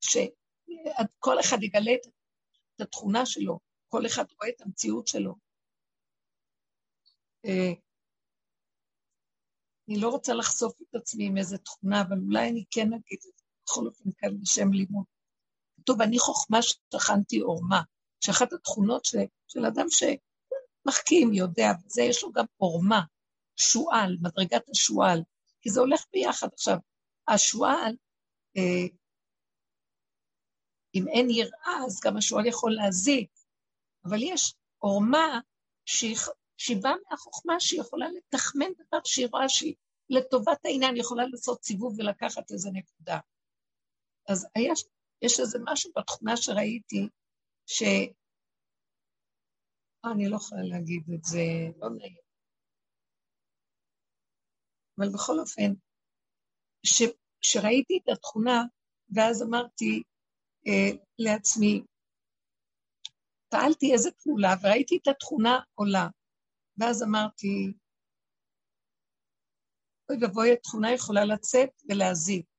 [0.00, 2.06] שכל אחד יגלה את,
[2.76, 5.34] את התכונה שלו, כל אחד רואה את המציאות שלו.
[7.44, 7.72] אה,
[9.88, 13.35] אני לא רוצה לחשוף את עצמי עם איזה תכונה, אבל אולי אני כן אגיד את
[13.66, 15.04] בכל אופן כאן בשם לימוד.
[15.76, 17.82] כתוב, אני חוכמה שטחנתי עורמה,
[18.20, 23.00] שאחת התכונות של, של אדם שמחכים, יודע, וזה, יש לו גם עורמה,
[23.56, 25.22] שועל, מדרגת השועל,
[25.60, 26.48] כי זה הולך ביחד.
[26.52, 26.76] עכשיו,
[27.28, 27.96] השועל,
[28.56, 28.86] אה,
[30.94, 33.30] אם אין יראה, אז גם השועל יכול להזיק,
[34.04, 35.40] אבל יש עורמה
[35.84, 36.16] שהיא,
[36.56, 39.74] שהיא באה מהחוכמה שהיא יכולה לתחמן דבר שהיא רואה שהיא
[40.10, 43.18] לטובת העניין, יכולה לעשות סיבוב ולקחת איזה נקודה.
[44.28, 44.72] אז היה
[45.22, 47.08] יש איזה משהו בתכונה שראיתי,
[47.66, 47.82] ש...
[50.04, 51.38] אה, אני לא יכולה להגיד את זה,
[51.76, 52.16] לא נעים.
[54.98, 55.72] אבל בכל אופן,
[56.86, 57.02] ש...
[57.40, 58.62] שראיתי את התכונה,
[59.14, 60.02] ואז אמרתי
[60.66, 61.82] אה, לעצמי,
[63.48, 66.06] פעלתי איזה פעולה וראיתי את התכונה עולה,
[66.78, 67.72] ואז אמרתי,
[70.08, 72.55] אוי ואבוי, התכונה יכולה לצאת ולהזיק.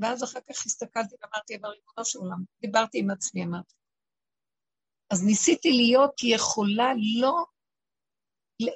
[0.00, 3.74] ואז אחר כך הסתכלתי ואמרתי, אבל ריבונו של עולם, דיברתי עם עצמי, אמרתי.
[5.10, 7.44] אז ניסיתי להיות יכולה לא,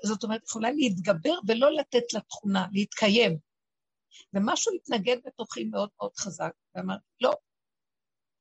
[0.05, 3.39] זאת אומרת, יכולה להתגבר ולא לתת לתכונה, להתקיים.
[4.33, 7.33] ומשהו התנגד בתוכי מאוד מאוד חזק, ואמרתי, לא,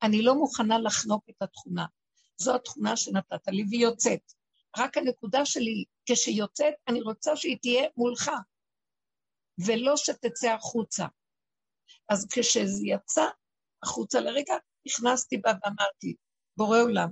[0.02, 1.86] אני לא מוכנה לחנוק את התכונה.
[2.36, 4.32] זו התכונה שנתת לי, והיא יוצאת.
[4.78, 8.30] רק הנקודה שלי, כשהיא יוצאת, אני רוצה שהיא תהיה מולך,
[9.66, 11.06] ולא שתצא החוצה.
[12.08, 13.24] אז כשזה יצא
[13.82, 14.54] החוצה לרגע,
[14.86, 16.16] נכנסתי בה ואמרתי,
[16.56, 17.08] בורא עולם,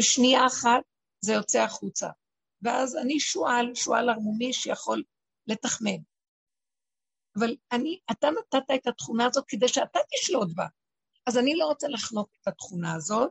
[0.00, 0.82] בשנייה אחת
[1.24, 2.08] זה יוצא החוצה.
[2.62, 5.02] ואז אני שועל, שועל ערמומי שיכול
[5.46, 6.00] לתחמן.
[7.38, 10.66] אבל אני, אתה נתת את התכונה הזאת כדי שאתה תשלוט בה.
[11.26, 13.30] אז אני לא רוצה לחנוק את התכונה הזאת,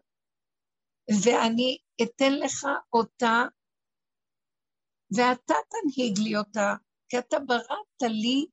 [1.26, 3.44] ואני אתן לך אותה,
[5.18, 6.76] ואתה תנהיג לי אותה,
[7.10, 8.46] כי אתה בראת לי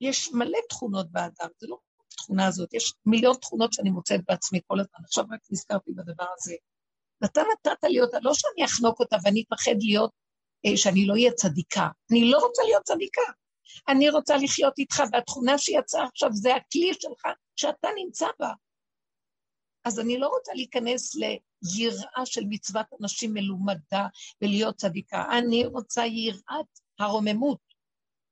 [0.00, 1.78] יש מלא תכונות באדם, זה לא
[2.12, 6.54] התכונה הזאת, יש מיליון תכונות שאני מוצאת בעצמי כל הזמן, עכשיו רק נזכרתי בדבר הזה.
[7.20, 10.10] ואתה נתת לי אותה, לא שאני אחנוק אותה ואני אפחד להיות,
[10.66, 13.22] אה, שאני לא אהיה צדיקה, אני לא רוצה להיות צדיקה,
[13.88, 18.52] אני רוצה לחיות איתך, והתכונה שיצאה עכשיו זה הכלי שלך, שאתה נמצא בה.
[19.84, 24.06] אז אני לא רוצה להיכנס ליראה של מצוות אנשים מלומדה
[24.42, 26.66] ולהיות צדיקה, אני רוצה יראת
[26.98, 27.69] הרוממות.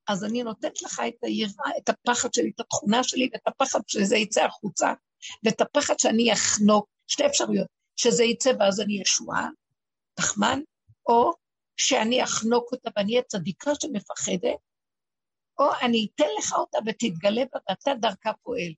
[0.09, 4.17] אז אני נותנת לך את היראה, את הפחד שלי, את התכונה שלי, ואת הפחד שזה
[4.17, 4.93] יצא החוצה,
[5.43, 9.49] ואת הפחד שאני אחנוק, שתי אפשרויות, שזה יצא ואז אני ישועה,
[10.13, 10.59] תחמן,
[11.09, 11.31] או
[11.77, 14.59] שאני אחנוק אותה ואני אהיה צדיקה שמפחדת,
[15.59, 18.73] או אני אתן לך אותה ותתגלה בה ואתה דרכה פועל.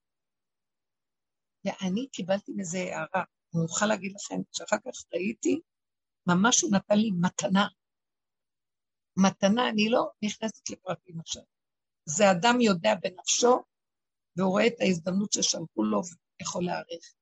[1.65, 3.23] ואני קיבלתי מזה הערה.
[3.55, 5.59] אני אוכל להגיד לכם שאחר כך ראיתי,
[6.27, 7.67] ממש הוא נתן לי מתנה.
[9.17, 11.43] מתנה, אני לא נכנסת לפרטים עכשיו.
[12.05, 13.63] זה אדם יודע בנפשו,
[14.37, 16.01] והוא רואה את ההזדמנות ששלחו לו
[16.39, 17.13] ויכול להעריך.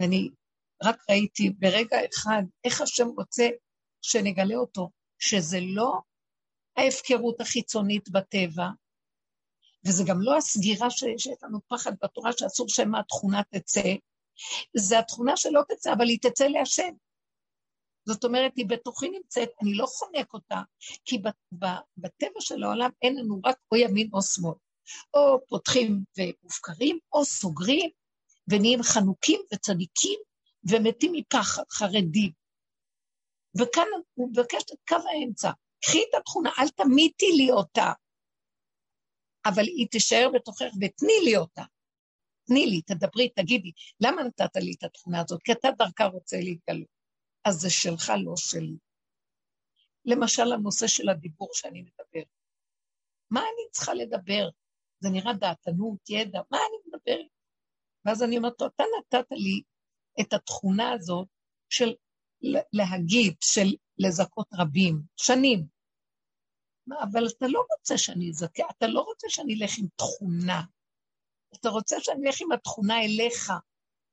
[0.00, 0.30] ואני
[0.82, 3.48] רק ראיתי ברגע אחד איך השם רוצה
[4.02, 6.00] שנגלה אותו, שזה לא
[6.76, 8.66] ההפקרות החיצונית בטבע,
[9.86, 10.90] וזה גם לא הסגירה.
[10.90, 13.94] שיש לנו פחד בתורה שאסור שמא התכונה תצא,
[14.76, 16.94] זה התכונה שלא תצא, אבל היא תצא להשם.
[18.06, 20.62] זאת אומרת, היא בתוכי נמצאת, אני לא חונק אותה,
[21.04, 21.22] כי
[21.96, 24.54] בטבע של העולם אין לנו רק או ימין או שמאל.
[25.14, 27.90] או פותחים ומופקרים, או סוגרים,
[28.50, 30.18] ונהיים חנוקים וצדיקים,
[30.70, 32.32] ומתים מפחד, חרדים.
[33.58, 35.50] וכאן הוא מבקש את קו האמצע.
[35.80, 37.92] קחי את התכונה, אל תמיתי לי אותה,
[39.46, 41.62] אבל היא תישאר בתוכך ותני לי אותה.
[42.46, 45.42] תני לי, תדברי, תגידי, למה נתת לי את התכונה הזאת?
[45.42, 46.95] כי אתה דרכה רוצה להתגלות.
[47.46, 48.76] אז זה שלך, לא שלי.
[50.04, 52.22] למשל, הנושא של הדיבור שאני מדבר.
[53.30, 54.48] מה אני צריכה לדבר?
[55.00, 57.30] זה נראה דעתנות, ידע, מה אני מדברת?
[58.04, 59.62] ואז אני אומרת אתה נתת לי
[60.20, 61.28] את התכונה הזאת
[61.70, 61.94] של
[62.72, 65.66] להגיד, של לזכות רבים, שנים.
[67.02, 70.62] אבל אתה לא רוצה שאני אזכה, אתה לא רוצה שאני אלך עם תכונה.
[71.60, 73.52] אתה רוצה שאני אלך עם התכונה אליך.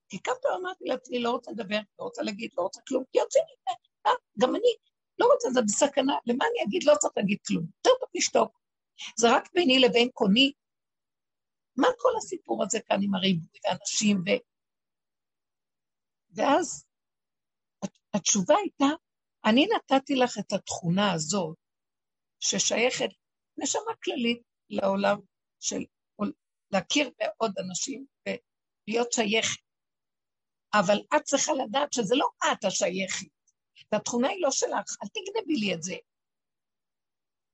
[0.09, 3.17] כי כמה פעמים אמרתי לעצמי, לא רוצה לדבר, לא רוצה להגיד, לא רוצה כלום, כי
[3.17, 3.73] יוצא לי,
[4.07, 4.73] אה, גם אני
[5.19, 6.83] לא רוצה, זה בסכנה, למה אני אגיד?
[6.83, 7.63] לא צריך להגיד כלום.
[7.63, 8.59] יותר טוב לשתוק.
[9.17, 10.51] זה רק ביני לבין קוני.
[11.77, 14.29] מה כל הסיפור הזה כאן עם הריבוי ואנשים ו...
[16.35, 16.85] ואז
[18.13, 18.85] התשובה הייתה,
[19.45, 21.57] אני נתתי לך את התכונה הזאת,
[22.39, 23.09] ששייכת
[23.57, 25.19] נשמה כללית לעולם
[25.59, 25.83] של
[26.71, 29.62] להכיר בעוד אנשים ולהיות שייכת.
[30.73, 33.27] אבל את צריכה לדעת שזה לא את השייכת,
[33.91, 35.95] והתכונה היא לא שלך, אל תגנבי לי את זה.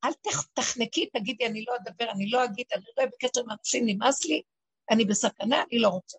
[0.03, 0.11] אל
[0.53, 4.41] תחנקי, תגידי, אני לא אדבר, אני לא אגיד, אני לא בקשר עם אנשים, נמאס לי,
[4.91, 6.17] אני בסכנה, אני לא רוצה.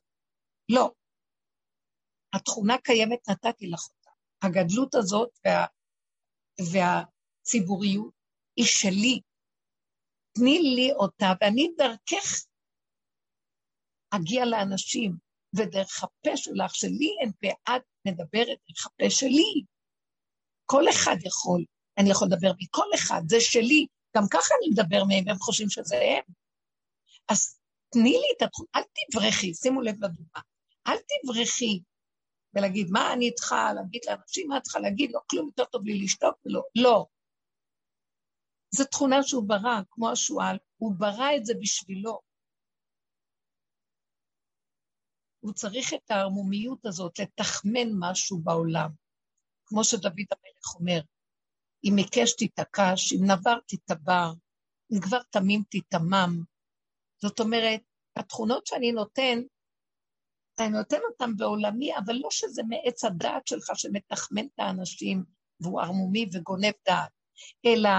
[0.68, 0.90] לא.
[2.34, 4.11] התכונה קיימת, נתתי לך אותה.
[4.42, 5.66] הגדלות הזאת וה,
[6.72, 8.14] והציבוריות
[8.57, 9.20] היא שלי.
[10.32, 12.44] תני לי אותה, ואני דרכך
[14.11, 19.64] אגיע לאנשים, ודרך הפה שלך, שלי אין פה, את מדברת דרך הפה שלי.
[20.66, 21.64] כל אחד יכול,
[21.98, 23.86] אני יכול לדבר מכל אחד, זה שלי,
[24.16, 26.34] גם ככה אני מדבר מהם, הם חושבים שזה הם.
[27.28, 27.61] אז
[27.92, 28.82] תני לי את התחום, אל
[29.12, 30.40] תברכי, שימו לב לדוגמה,
[30.86, 31.82] אל תברכי
[32.55, 35.98] ולהגיד, מה אני צריכה להגיד לאנשים, מה את צריכה להגיד, לא כלום, יותר טוב לי
[35.98, 37.07] לשתוק ולא, לא.
[38.74, 42.30] זו תכונה שהוא ברא, כמו השועל, הוא ברא את זה בשבילו.
[45.41, 48.91] הוא צריך את הערמומיות הזאת לתחמן משהו בעולם.
[49.66, 51.01] כמו שדוד המלך אומר,
[51.84, 54.32] אם עיקש תתעקש, אם נבר תתבר,
[54.93, 56.45] אם כבר תמים תתמם.
[57.22, 57.80] זאת אומרת,
[58.16, 59.38] התכונות שאני נותן,
[60.61, 65.24] אני נותן אותן בעולמי, אבל לא שזה מעץ הדעת שלך שמתחמן את האנשים
[65.61, 67.11] והוא ערמומי וגונב דעת,
[67.66, 67.91] אלא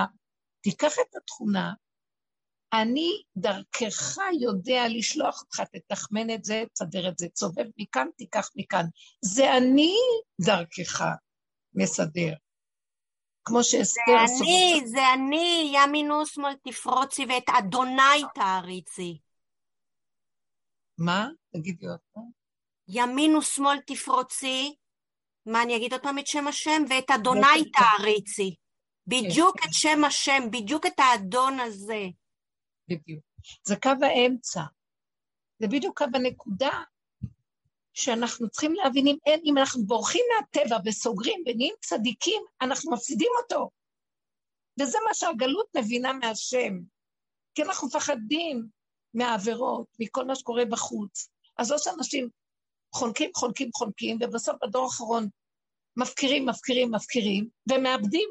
[0.62, 1.74] תיקח את התכונה,
[2.74, 8.86] אני דרכך יודע לשלוח אותך, תתחמן את זה, תסדר את זה, תסובב מכאן, תיקח מכאן.
[9.22, 9.96] זה אני
[10.42, 11.06] דרכך
[11.74, 12.34] מסדר.
[13.46, 14.26] כמו שאסתר...
[14.26, 19.20] זה אני, זה אני, ימינו שמאל תפרוצי ואת אדוני תעריצי.
[20.98, 21.28] מה?
[21.54, 22.42] תגידי עוד פעם.
[22.88, 24.76] ימין ושמאל תפרוצי,
[25.46, 26.84] מה אני אגיד עוד פעם את שם השם?
[26.90, 28.56] ואת אדוני תעריצי.
[29.08, 32.04] בדיוק את שם השם, בדיוק את האדון הזה.
[32.92, 33.24] בדיוק.
[33.64, 34.62] זה קו האמצע.
[35.60, 36.84] זה בדיוק קו הנקודה
[37.94, 43.70] שאנחנו צריכים להבין אם אין, אם אנחנו בורחים מהטבע וסוגרים ונהיים צדיקים, אנחנו מפסידים אותו.
[44.80, 46.80] וזה מה שהגלות מבינה מהשם.
[47.56, 48.68] כי אנחנו מפחדים
[49.14, 51.30] מהעבירות, מכל מה שקורה בחוץ.
[51.58, 52.30] אז לא שאנשים
[52.96, 55.28] חונקים, חונקים, חונקים, ובסוף בדור האחרון
[55.98, 58.30] מפקירים, מפקירים, מפקירים, ומאבדים.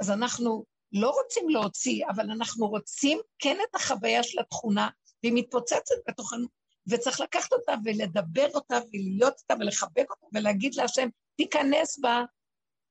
[0.00, 4.88] אז אנחנו לא רוצים להוציא, אבל אנחנו רוצים כן את החוויה של התכונה,
[5.22, 6.46] והיא מתפוצצת בתוכנו,
[6.86, 12.24] וצריך לקחת אותה ולדבר אותה ולהיות אותה ולחבק אותה ולהגיד להשם, תיכנס בה,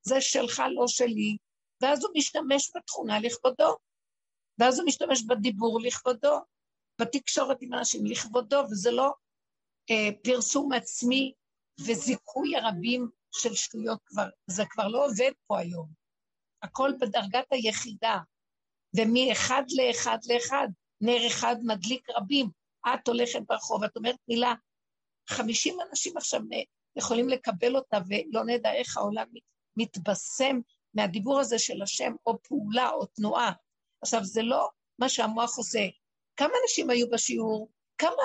[0.04, 1.38] זה שלך, לא שלי,
[1.82, 3.78] ואז הוא משתמש בתכונה לכבודו,
[4.58, 6.40] ואז הוא משתמש בדיבור לכבודו,
[7.02, 9.14] בתקשורת עם אנשים לכבודו, וזה לא
[9.92, 11.34] אה, פרסום עצמי
[11.80, 16.01] וזיכוי הרבים של שטויות כבר, זה כבר לא עובד פה היום.
[16.64, 18.18] הכל בדרגת היחידה,
[18.98, 20.68] ומאחד לאחד לאחד,
[21.02, 22.50] נר אחד מדליק רבים.
[22.88, 24.54] את הולכת ברחוב, את אומרת מילה,
[25.30, 26.42] חמישים אנשים עכשיו
[26.96, 29.28] יכולים לקבל אותה, ולא נדע איך העולם
[29.78, 30.60] מתבשם
[30.94, 33.52] מהדיבור הזה של השם, או פעולה או תנועה.
[34.02, 35.88] עכשיו, זה לא מה שהמוח עושה.
[36.38, 37.70] כמה אנשים היו בשיעור?
[37.98, 38.24] כמה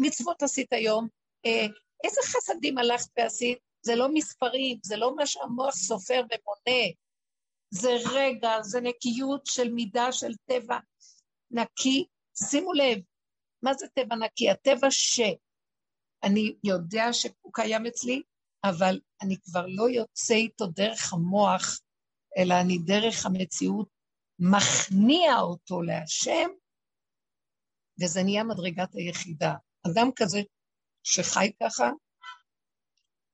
[0.00, 1.08] מצוות עשית היום?
[1.46, 1.66] אה,
[2.04, 3.58] איזה חסדים הלכת ועשית?
[3.82, 6.86] זה לא מספרים, זה לא מה שהמוח סופר ומונה.
[7.70, 10.78] זה רגע, זה נקיות של מידה של טבע
[11.50, 12.06] נקי.
[12.50, 12.98] שימו לב,
[13.62, 14.50] מה זה טבע נקי?
[14.50, 18.22] הטבע שאני יודע שהוא קיים אצלי,
[18.64, 21.80] אבל אני כבר לא יוצא איתו דרך המוח,
[22.38, 23.88] אלא אני דרך המציאות
[24.38, 26.48] מכניע אותו להשם,
[28.02, 29.54] וזה נהיה מדרגת היחידה.
[29.86, 30.38] אדם כזה
[31.02, 31.90] שחי ככה,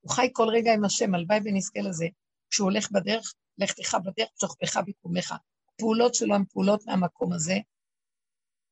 [0.00, 2.06] הוא חי כל רגע עם השם, הלוואי ונזכה לזה.
[2.50, 5.34] כשהוא הולך בדרך, לכתך בדרך, שוכבך בקומך.
[5.74, 7.54] הפעולות שלו הן פעולות מהמקום הזה.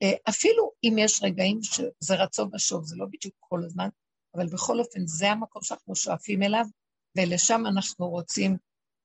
[0.03, 3.89] אה, אפילו אם יש רגעים שזה רצון ושוב, זה לא בדיוק כל הזמן,
[4.35, 6.65] אבל בכל אופן, זה המקום שאנחנו שואפים אליו,
[7.17, 8.57] ולשם אנחנו רוצים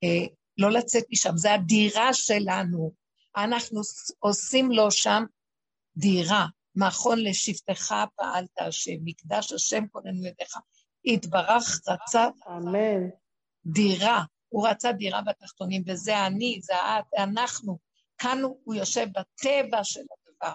[0.03, 2.91] אה, לא לצאת משם, זה הדירה שלנו.
[3.37, 3.81] אנחנו
[4.19, 5.23] עושים לו שם
[5.97, 10.57] דירה, מכון לשבטך פעלת השם, מקדש השם כוננו ידיך.
[11.05, 13.09] יתברך רצה אמן.
[13.65, 17.77] דירה, הוא רצה דירה בתחתונים, וזה אני, זה את, אנחנו.
[18.17, 20.53] כאן הוא יושב בטבע של הדבר.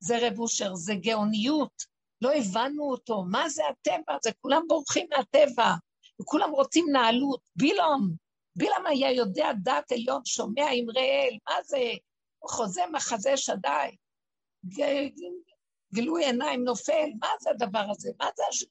[0.00, 1.82] זה רב אושר, זה גאוניות.
[2.22, 3.24] לא הבנו אותו.
[3.30, 4.16] מה זה הטבע?
[4.22, 5.74] זה כולם בורחים מהטבע,
[6.22, 7.40] וכולם רוצים נעלות.
[7.56, 8.10] בילום,
[8.56, 11.78] בילם היה יודע דעת עליון, שומע אמרי אל, מה זה?
[12.48, 13.96] חוזה מחזה שדי.
[15.94, 18.10] גילוי עיניים נופל, מה זה הדבר הזה?
[18.20, 18.66] מה זה?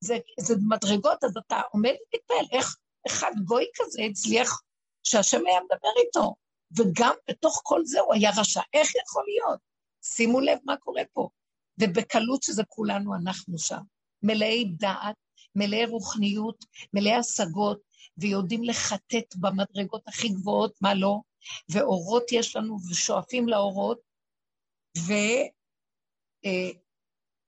[0.00, 2.76] זה, זה מדרגות, אז אתה עומד ומתפעל, איך
[3.06, 4.62] אחד גוי כזה הצליח
[5.02, 6.34] שהשם היה מדבר איתו,
[6.78, 8.60] וגם בתוך כל זה הוא היה רשע.
[8.74, 9.60] איך יכול להיות?
[10.02, 11.28] שימו לב מה קורה פה.
[11.80, 13.80] ובקלות שזה כולנו, אנחנו שם.
[14.22, 15.16] מלאי דעת,
[15.56, 17.80] מלאי רוחניות, מלאי השגות,
[18.18, 21.20] ויודעים לחטט במדרגות הכי גבוהות, מה לא,
[21.68, 24.00] ואורות יש לנו ושואפים לאורות,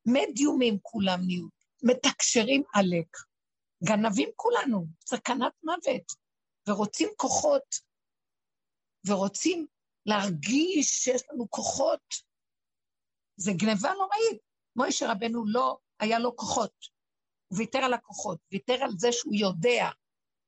[0.07, 1.47] ומדיומים אה, כולם נהיו,
[1.83, 3.17] מתקשרים עלק,
[3.85, 6.13] גנבים כולנו, סכנת מוות,
[6.69, 7.75] ורוצים כוחות,
[9.07, 9.67] ורוצים
[10.07, 12.15] להרגיש שיש לנו כוחות.
[13.37, 14.43] זה גניבה נוראית.
[14.77, 16.73] מוישה רבנו לא, היה לו כוחות.
[17.49, 19.89] הוא ויתר על הכוחות, ויתר על זה שהוא יודע.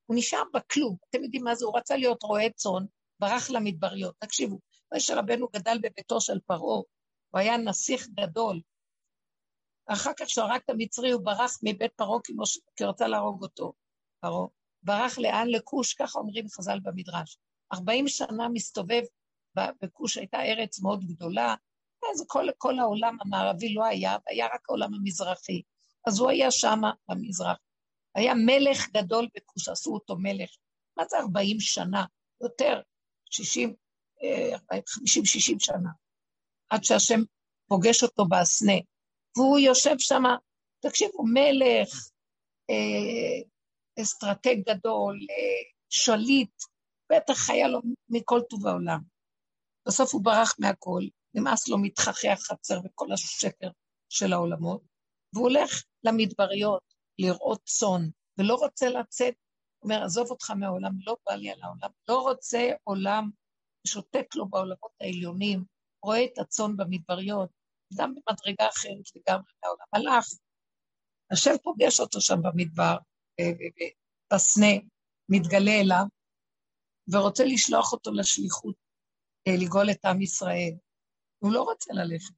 [0.05, 0.97] הוא נשאר בכלום.
[1.09, 1.65] אתם יודעים מה זה?
[1.65, 2.85] הוא רצה להיות רועה צאן,
[3.19, 4.15] ברח למדבריות.
[4.19, 4.59] תקשיבו,
[4.91, 8.61] מוישה רבנו גדל בביתו של פרעה, הוא היה נסיך גדול.
[9.87, 12.19] אחר כך כשהוא הרג את המצרי, הוא ברח מבית פרעה.
[12.75, 13.73] כי רצה להרוג אותו,
[14.19, 14.47] פרעה.
[14.83, 15.47] ברח לאן?
[15.47, 17.37] לכוש, ככה אומרים חז"ל במדרש.
[17.73, 19.01] ארבעים שנה מסתובב
[19.81, 21.55] בכוש, הייתה ארץ מאוד גדולה,
[22.13, 25.61] אז כל, כל העולם המערבי לא היה, היה רק העולם המזרחי.
[26.07, 27.57] אז הוא היה שם במזרח.
[28.15, 30.49] היה מלך גדול בכוש, עשו אותו מלך.
[30.97, 32.05] מה זה ארבעים שנה?
[32.41, 32.81] יותר,
[33.31, 33.75] שישים,
[34.23, 35.89] אה, חמישים, שישים שנה.
[36.69, 37.19] עד שהשם
[37.67, 38.73] פוגש אותו בסנה.
[39.37, 40.23] והוא יושב שם,
[40.79, 42.09] תקשיבו, מלך,
[42.69, 43.41] אה,
[44.03, 46.63] אסטרטג גדול, אה, שליט,
[47.11, 48.99] בטח היה לו מכל טוב העולם.
[49.87, 51.01] בסוף הוא ברח מהכל,
[51.33, 53.69] נמאס לו מתחכי החצר וכל השקר
[54.09, 54.81] של העולמות,
[55.33, 56.83] והוא הולך למדבריות
[57.19, 59.33] לראות צאן, ולא רוצה לצאת,
[59.83, 63.29] אומר, עזוב אותך מהעולם, לא בא לי על העולם, לא רוצה עולם,
[63.87, 65.63] שותק לו בעולמות העליונים,
[66.03, 67.49] רואה את הצאן במדבריות,
[67.93, 69.85] גם במדרגה אחרת לגמרי מהעולם.
[69.93, 70.25] הלך,
[71.31, 72.97] השם פוגש אותו שם במדבר,
[74.33, 74.73] בסנה,
[75.29, 76.05] מתגלה אליו,
[77.11, 78.75] ורוצה לשלוח אותו לשליחות,
[79.47, 80.73] אה, לגאול את עם ישראל.
[81.39, 82.33] הוא לא רוצה ללכת,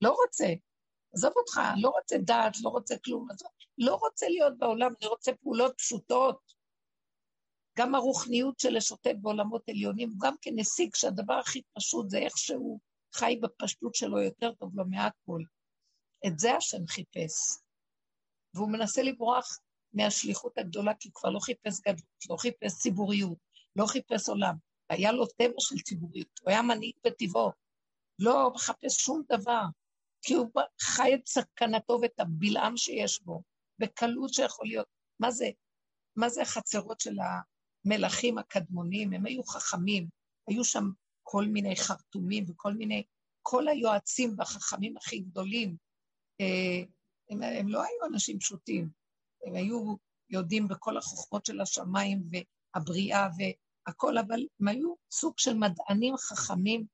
[0.00, 0.46] לא רוצה.
[1.14, 5.32] עזוב אותך, לא רוצה דעת, לא רוצה כלום, עזוב, לא רוצה להיות בעולם, אני רוצה
[5.42, 6.54] פעולות פשוטות.
[7.78, 12.38] גם הרוחניות של לשוטט בעולמות עליונים, הוא גם כן השיג שהדבר הכי פשוט זה איך
[12.38, 12.80] שהוא
[13.14, 15.42] חי בפשטות שלו יותר טוב לו מהכל.
[16.26, 17.32] את זה השם חיפש.
[18.54, 19.58] והוא מנסה לברוח
[19.92, 23.38] מהשליחות הגדולה, כי כבר לא חיפש גדלות, לא חיפש ציבוריות,
[23.76, 24.54] לא חיפש עולם.
[24.88, 27.52] היה לו טבע של ציבוריות, הוא היה מנהיג בטבעו,
[28.18, 29.62] לא מחפש שום דבר,
[30.22, 30.50] כי הוא
[30.80, 33.42] חי את סכנתו ואת הבלעם שיש בו,
[33.78, 34.86] בקלות שיכול להיות.
[35.20, 35.50] מה זה,
[36.16, 37.16] מה זה החצרות של
[37.84, 39.12] המלכים הקדמונים?
[39.12, 40.08] הם היו חכמים,
[40.48, 40.90] היו שם
[41.26, 43.02] כל מיני חרטומים וכל מיני,
[43.42, 45.76] כל היועצים והחכמים הכי גדולים,
[46.40, 46.82] אה,
[47.30, 48.88] הם, הם לא היו אנשים פשוטים,
[49.46, 49.96] הם היו
[50.30, 56.86] יודעים בכל החוכמות של השמיים והבריאה והכל, אבל הם היו סוג של מדענים חכמים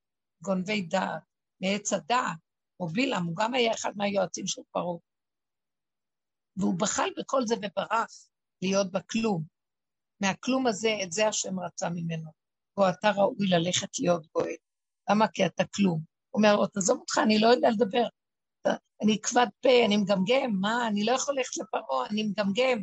[0.43, 1.23] גונבי דעת,
[1.61, 2.39] מעץ הדעת,
[2.81, 4.99] או בילעם, הוא גם היה אחד מהיועצים של פרעה.
[6.57, 8.29] והוא בחל בכל זה וברח
[8.63, 9.45] להיות בכלום.
[10.23, 12.40] מהכלום הזה, את זה השם רצה ממנו.
[12.77, 14.55] או אתה ראוי ללכת להיות גואל.
[15.11, 15.29] למה?
[15.29, 16.01] כי אתה כלום.
[16.31, 18.07] הוא אומר לו, תעזוב אותך, אני לא יודע לדבר.
[19.03, 22.83] אני כבד פה, אני מגמגם, מה, אני לא יכול ללכת לפרעה, אני מגמגם.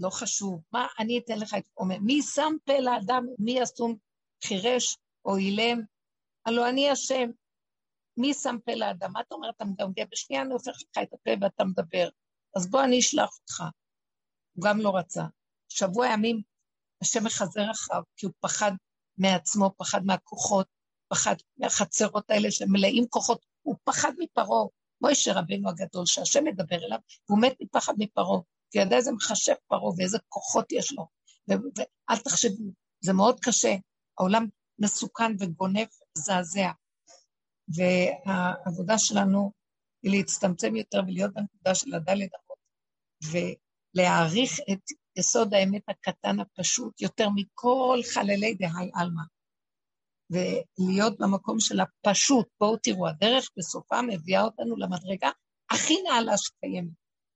[0.00, 0.62] לא חשוב.
[0.72, 1.64] מה, אני אתן לך את...
[1.76, 3.96] אומר, מי שם פה לאדם, מי ישום
[4.44, 5.80] חירש או אילם?
[6.46, 7.30] הלוא אני השם.
[8.16, 9.12] מי שם פה לאדם?
[9.12, 10.06] מה אתה אומר, אתה מגמגם?
[10.12, 12.08] בשנייה אני הופך לך את הפה ואתה מדבר.
[12.56, 13.62] אז בוא אני אשלח אותך.
[14.52, 15.24] הוא גם לא רצה.
[15.68, 16.42] שבוע ימים
[17.02, 18.72] השם מחזר אחריו, כי הוא פחד
[19.18, 20.66] מעצמו, פחד מהכוחות,
[21.08, 24.66] פחד מהחצרות האלה שמלאים כוחות, הוא פחד מפרעה.
[25.00, 26.98] מוישה רבנו הגדול, שהשם מדבר אליו,
[27.28, 28.40] והוא מת מפחד מפרעה,
[28.70, 31.06] כי ידע איזה מחשב פרעה ואיזה כוחות יש לו.
[31.48, 32.64] ואל תחשבו,
[33.00, 33.74] זה מאוד קשה.
[34.18, 34.46] העולם
[34.78, 35.86] מסוכן וגונב
[36.16, 36.70] ומזעזע.
[37.74, 39.52] והעבודה שלנו
[40.02, 42.58] היא להצטמצם יותר ולהיות בנקודה של הדלת אמות,
[43.94, 44.80] ולהעריך את
[45.20, 49.22] יסוד האמת הקטן הפשוט יותר מכל חללי דהי עלמא.
[50.30, 52.48] ולהיות במקום של הפשוט.
[52.60, 55.30] בואו תראו, הדרך בסופה מביאה אותנו למדרגה
[55.70, 56.92] הכי נעלה שקיימת,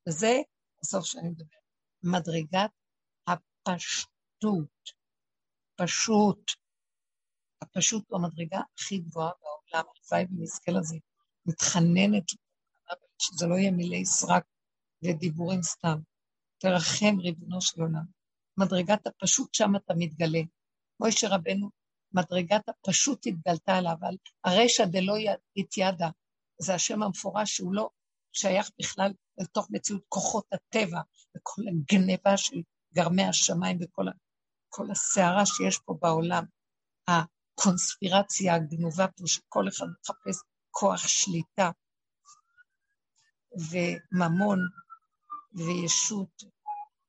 [0.09, 0.41] וזה
[0.83, 1.57] הסוף שאני מדבר.
[2.03, 2.71] מדרגת
[3.27, 4.91] הפשטות.
[5.77, 6.51] פשוט.
[7.63, 10.97] הפשוט הוא המדרגה הכי גבוהה בעולם, הלוואי ונזכה לזה.
[11.47, 12.25] מתחננת
[13.19, 14.45] שזה לא יהיה מילי סרק
[15.03, 15.99] ודיבורים סתם.
[16.65, 18.05] תרחם, ריבונו של עולם.
[18.57, 20.41] מדרגת הפשוט שם אתה מתגלה.
[21.01, 21.71] מוישה רבנו,
[22.13, 25.15] מדרגת הפשוט התגלתה עליו, אבל הרשע דלא
[25.57, 26.09] יתיידה,
[26.59, 27.91] זה השם המפורש שהוא לא
[28.33, 31.01] שייך בכלל לתוך מציאות כוחות הטבע
[31.37, 32.57] וכל הגניבה של
[32.95, 34.05] גרמי השמיים וכל
[34.69, 36.45] כל הסערה שיש פה בעולם.
[37.09, 41.71] הקונספירציה הגנובה פה, שכל אחד מחפש כוח שליטה
[43.71, 44.59] וממון
[45.55, 46.54] וישות.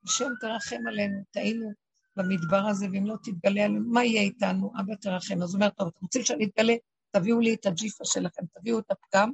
[0.05, 1.71] השם תרחם עלינו, טעינו
[2.15, 4.71] במדבר הזה, ואם לא תתגלה עלינו, מה יהיה איתנו?
[4.79, 5.41] אבא תרחם.
[5.41, 6.73] אז הוא אומר, טוב, אתם רוצים שאני אתגלה?
[7.11, 9.31] תביאו לי את הג'יפה שלכם, תביאו את הפגם,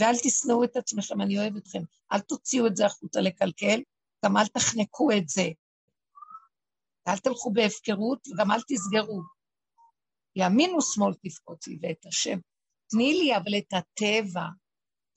[0.00, 1.82] ואל תשנאו את עצמכם, אני אוהב אתכם.
[2.12, 3.80] אל תוציאו את זה החוצה לקלקל,
[4.24, 5.48] גם אל תחנקו את זה.
[7.08, 9.22] אל תלכו בהפקרות, וגם אל תסגרו.
[10.36, 12.38] ימינו שמאל תפקוצי, ואת השם.
[12.90, 14.46] תני לי אבל את הטבע.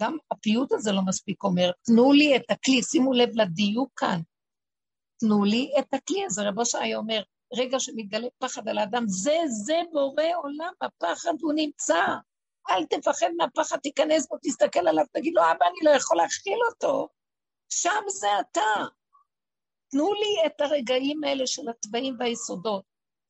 [0.01, 4.21] גם הפיוט הזה לא מספיק אומר, תנו לי את הכלי, שימו לב לדיוק כאן.
[5.19, 6.41] תנו לי את הכלי הזה.
[6.49, 7.21] רבו שהיה אומר,
[7.53, 12.05] רגע שמתגלה פחד על האדם, זה, זה בורא עולם, הפחד הוא נמצא.
[12.69, 17.07] אל תפחד מהפחד, תיכנס בו, תסתכל עליו, תגיד לו, אבא, אני לא יכול להכיל אותו.
[17.69, 18.85] שם זה אתה.
[19.91, 22.83] תנו לי את הרגעים האלה של התוואים והיסודות.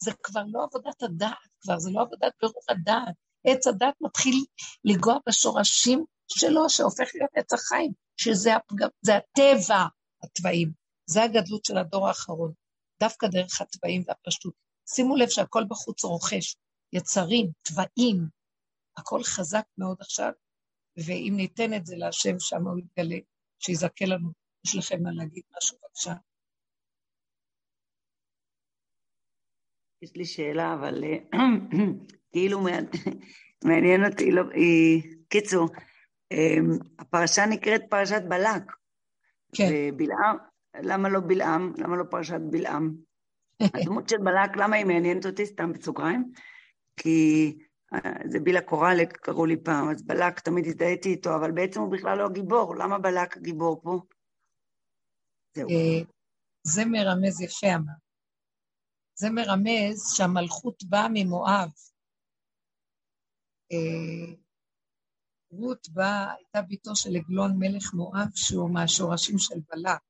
[0.04, 3.16] זה כבר לא עבודת הדעת, כבר זה לא עבודת ברור הדעת.
[3.48, 4.46] עץ הדעת מתחיל
[4.86, 8.84] לנגוע בשורשים שלו, שהופך להיות עץ החיים, שזה הפג...
[8.84, 9.86] הטבע,
[10.24, 10.87] התוואים.
[11.10, 12.54] זה הגדלות של הדור האחרון,
[13.00, 14.54] דווקא דרך התוואים והפשטות.
[14.90, 16.56] שימו לב שהכל בחוץ רוכש,
[16.94, 18.28] יצרים, תוואים,
[18.98, 20.32] הכל חזק מאוד עכשיו,
[20.98, 23.18] ואם ניתן את זה להשם, שם הוא יתגלה,
[23.60, 24.32] שיזכה לנו.
[24.66, 26.14] יש לכם מה להגיד משהו, בבקשה.
[30.02, 31.04] יש לי שאלה, אבל
[32.32, 32.60] כאילו
[33.68, 34.44] מעניין אותי, לא,
[35.30, 35.70] קיצור,
[36.32, 36.58] אה,
[37.00, 38.64] הפרשה נקראת פרשת בלק.
[39.56, 39.70] כן.
[39.72, 40.38] ובלעם,
[40.76, 41.74] למה לא בלעם?
[41.78, 42.96] למה לא פרשת בלעם?
[43.76, 45.46] הדמות של בלק, למה היא מעניינת אותי?
[45.46, 46.32] סתם בסוגריים.
[46.98, 47.58] כי
[47.94, 51.92] אה, זה בילה קורלק, קראו לי פעם, אז בלק, תמיד הזדהיתי איתו, אבל בעצם הוא
[51.92, 52.76] בכלל לא הגיבור.
[52.76, 54.00] למה בלק הגיבור פה?
[55.56, 55.68] זהו.
[56.64, 57.94] זה מרמז יפה אמר.
[59.20, 61.70] זה מרמז שהמלכות באה ממואב.
[63.72, 64.34] אה,
[65.52, 70.02] רות באה, הייתה ביתו של עגלון מלך מואב, שהוא מהשורשים של בלק.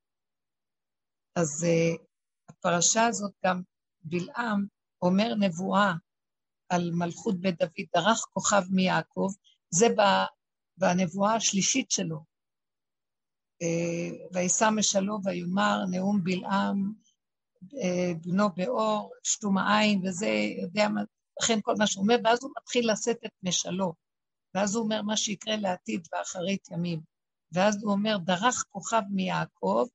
[1.37, 2.01] אז uh,
[2.49, 3.61] הפרשה הזאת גם,
[4.03, 4.65] בלעם
[5.01, 5.93] אומר נבואה
[6.69, 9.27] על מלכות בית דוד, דרך כוכב מיעקב,
[9.69, 9.87] זה
[10.77, 12.17] בנבואה השלישית שלו.
[13.63, 16.93] Uh, וישא משלו ויאמר נאום בלעם
[18.21, 20.29] בנו באור, שתום העין, וזה,
[20.61, 21.01] יודע מה,
[21.41, 23.93] לכן כל מה שהוא אומר, ואז הוא מתחיל לשאת את משלו.
[24.53, 27.01] ואז הוא אומר מה שיקרה לעתיד באחרית ימים.
[27.51, 29.85] ואז הוא אומר, דרך כוכב מיעקב,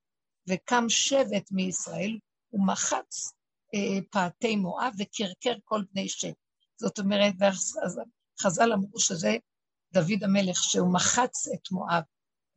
[0.48, 2.18] וקם שבט מישראל,
[2.52, 3.32] ומחץ
[3.74, 6.32] אה, מואב, וקרקר כל בני שם.
[6.80, 7.34] זאת אומרת,
[8.42, 9.36] חז"ל אמרו שזה
[9.92, 12.02] דוד המלך, שהוא מחץ את מואב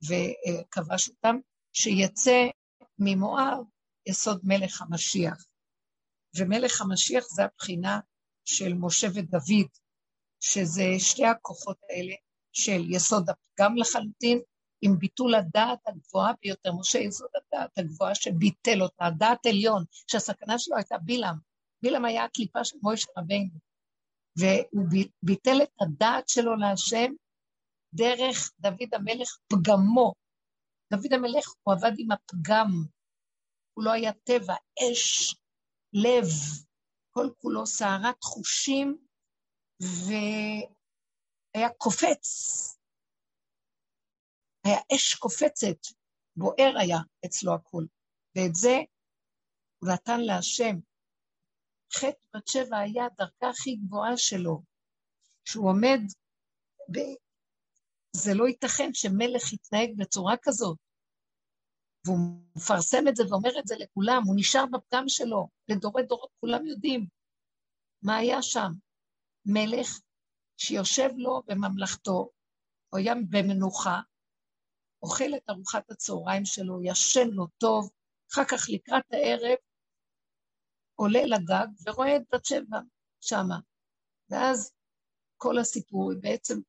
[0.04, 1.36] וכבש אותם,
[1.74, 2.48] שיצא
[3.00, 3.64] ממואב
[4.06, 5.46] יסוד מלך המשיח.
[6.38, 8.00] ומלך המשיח זה הבחינה
[8.46, 9.70] של משה ודוד,
[10.40, 12.14] שזה שתי הכוחות האלה
[12.52, 14.42] של יסוד הפגם לחלוטין,
[14.86, 16.74] עם ביטול הדעת הגבוהה ביותר.
[16.74, 21.38] משה יסוד הדעת הגבוהה שביטל אותה, הדעת עליון, שהסכנה שלו הייתה בילעם.
[21.82, 23.60] בילעם היה הקליפה של מוישה רבינו,
[24.40, 24.86] והוא
[25.24, 27.14] ביטל את הדעת שלו להשם
[27.94, 30.14] דרך דוד המלך פגמו.
[30.94, 32.68] דוד המלך, הוא עבד עם הפגם,
[33.74, 35.36] הוא לא היה טבע, אש,
[35.94, 36.28] לב,
[37.12, 38.98] כל כולו סערת חושים,
[39.82, 42.28] והיה קופץ.
[44.66, 45.78] היה אש קופצת,
[46.36, 47.88] בוער היה אצלו הכול.
[48.36, 48.76] ואת זה
[49.80, 50.76] הוא נתן להשם.
[51.94, 54.62] חטא בת שבע היה הדרכה הכי גבוהה שלו,
[55.46, 56.00] שהוא עומד,
[56.92, 56.98] ב...
[58.12, 60.78] זה לא ייתכן שמלך יתנהג בצורה כזאת.
[62.06, 62.18] והוא
[62.56, 67.08] מפרסם את זה ואומר את זה לכולם, הוא נשאר בפגם שלו, לדורי דורות כולם יודעים.
[68.02, 68.72] מה היה שם?
[69.46, 70.00] מלך
[70.58, 72.30] שיושב לו בממלכתו,
[72.90, 74.02] הוא היה במנוחה,
[75.06, 77.90] אוכל את ארוחת הצהריים שלו, ישן לו טוב,
[78.32, 79.58] אחר כך לקראת הערב
[80.96, 82.80] עולה לגג ורואה את בת שבע
[83.22, 83.60] שמה.
[84.30, 84.72] ואז
[85.38, 86.60] כל הסיפור, היא בעצם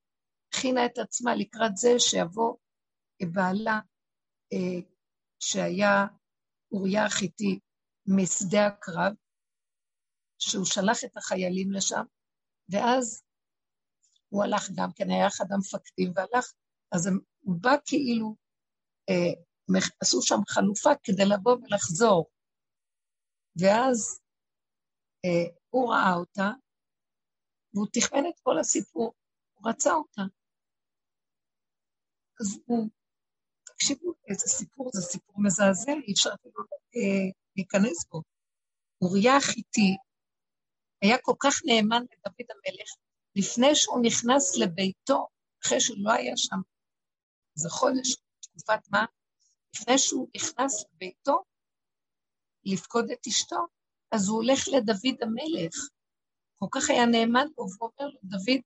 [0.48, 2.56] הכינה את עצמה לקראת זה שיבוא
[3.32, 3.80] בעלה,
[4.52, 4.80] אה,
[5.40, 6.06] שהיה
[6.72, 7.58] אוריה החיתי
[8.06, 9.12] משדה הקרב,
[10.38, 12.04] שהוא שלח את החיילים לשם,
[12.68, 13.22] ואז
[14.28, 16.52] הוא הלך גם כן, היה אחד המפקדים והלך,
[16.92, 18.36] אז הם, הוא בא כאילו,
[19.08, 19.42] אה,
[20.00, 22.26] עשו שם חלופה כדי לבוא ולחזור.
[23.60, 24.20] ואז
[25.24, 26.50] אה, הוא ראה אותה,
[27.74, 29.14] והוא תכנן את כל הסיפור,
[29.54, 30.22] הוא רצה אותה.
[32.40, 32.88] אז הוא,
[33.64, 36.60] תקשיבו, איזה סיפור, זה סיפור מזעזע, אי אפשר אפילו
[36.96, 38.22] אה, להיכנס בו.
[39.02, 39.96] אוריה החיתי
[41.02, 42.90] היה כל כך נאמן לדוד המלך,
[43.36, 45.26] לפני שהוא נכנס לביתו,
[45.62, 46.60] אחרי שהוא לא היה שם
[47.56, 49.04] איזה חודש, תקופת מה,
[49.74, 51.44] לפני שהוא נכנס לביתו
[52.64, 53.66] לפקוד את אשתו,
[54.12, 55.74] אז הוא הולך לדוד המלך.
[56.58, 58.60] כל כך היה נאמן לו, והוא אומר לו, דוד,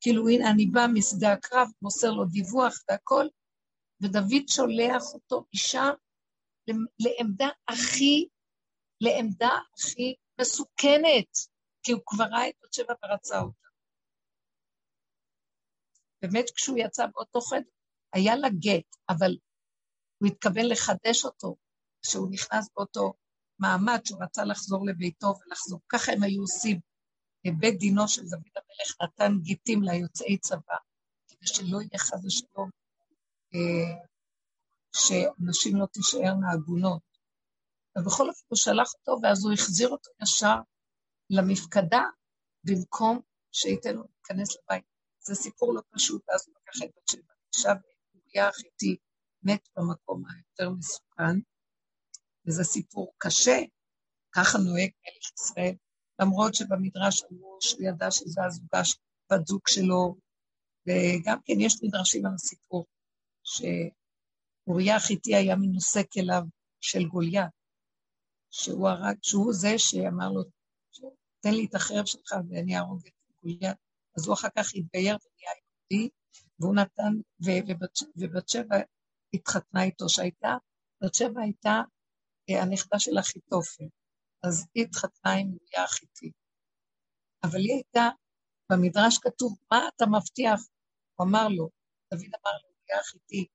[0.00, 3.26] כאילו, הנה, אני בא משדה הקרב, מוסר לו דיווח והכל,
[4.00, 5.84] ודוד שולח אותו אישה
[6.98, 8.28] לעמדה הכי,
[9.00, 11.32] לעמדה הכי מסוכנת,
[11.82, 13.68] כי הוא כבר ראה את בת שבע ורצה אותה.
[16.22, 17.70] באמת, כשהוא יצא באותו חדר,
[18.12, 19.36] היה לה גט, אבל
[20.18, 21.56] הוא התכוון לחדש אותו,
[22.02, 23.12] כשהוא נכנס באותו
[23.58, 25.80] מעמד שהוא רצה לחזור לביתו ולחזור.
[25.88, 26.80] ככה הם היו עושים.
[27.58, 30.76] בית דינו של דוד המלך נתן גיטים ליוצאי צבא,
[31.28, 32.70] כדי שלא יהיה חס ושלום
[33.54, 34.04] אה,
[34.96, 37.02] שנשים לא תישארנה עגונות.
[37.98, 40.56] ובכל אופן הוא שלח אותו, ואז הוא החזיר אותו ישר
[41.30, 42.02] למפקדה,
[42.64, 43.20] במקום
[43.52, 44.84] שייתן לו להיכנס לבית.
[45.20, 47.74] זה סיפור לא פשוט, אז הוא לקח את בת שבע, עכשיו
[48.34, 48.96] אוריה החיתי
[49.42, 51.38] מת במקום היותר מסוכן,
[52.46, 53.58] וזה סיפור קשה,
[54.32, 55.74] ככה נוהג מלך ישראל,
[56.20, 58.82] למרות שבמדרש אמרו שהוא ידע שזה הזוגה
[59.32, 60.16] בת זוג שלו,
[60.86, 62.86] וגם כן יש מדרשים על הסיפור,
[63.44, 66.42] שאוריה החיתי היה מנושא כליו
[66.80, 67.50] של גוליית,
[68.50, 70.42] שהוא הרג, שהוא זה שאמר לו,
[71.40, 73.76] תן לי את החרב שלך ואני אהרוג את גוליית.
[74.16, 75.52] אז הוא אחר כך התגייר ונהיה
[75.90, 76.10] יהודי,
[76.62, 77.12] והוא נתן,
[78.16, 78.76] ובת שבע
[79.34, 80.56] התחתנה איתו, שהייתה,
[81.04, 81.80] בת שבע הייתה
[82.50, 83.84] אה, הנכדה של אחיתופל,
[84.44, 86.32] אז היא התחתנה עם אוריה החיתי.
[87.44, 88.08] אבל היא הייתה,
[88.72, 90.60] במדרש כתוב, מה אתה מבטיח?
[91.14, 91.68] הוא אמר לו,
[92.12, 93.46] דוד אמר לאוריה החיתי,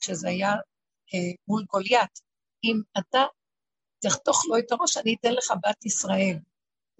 [0.00, 0.50] כשזה היה
[1.14, 2.20] אה, מול גוליית,
[2.64, 3.22] אם אתה
[4.04, 6.36] תחתוך לו את הראש, אני אתן לך בת ישראל.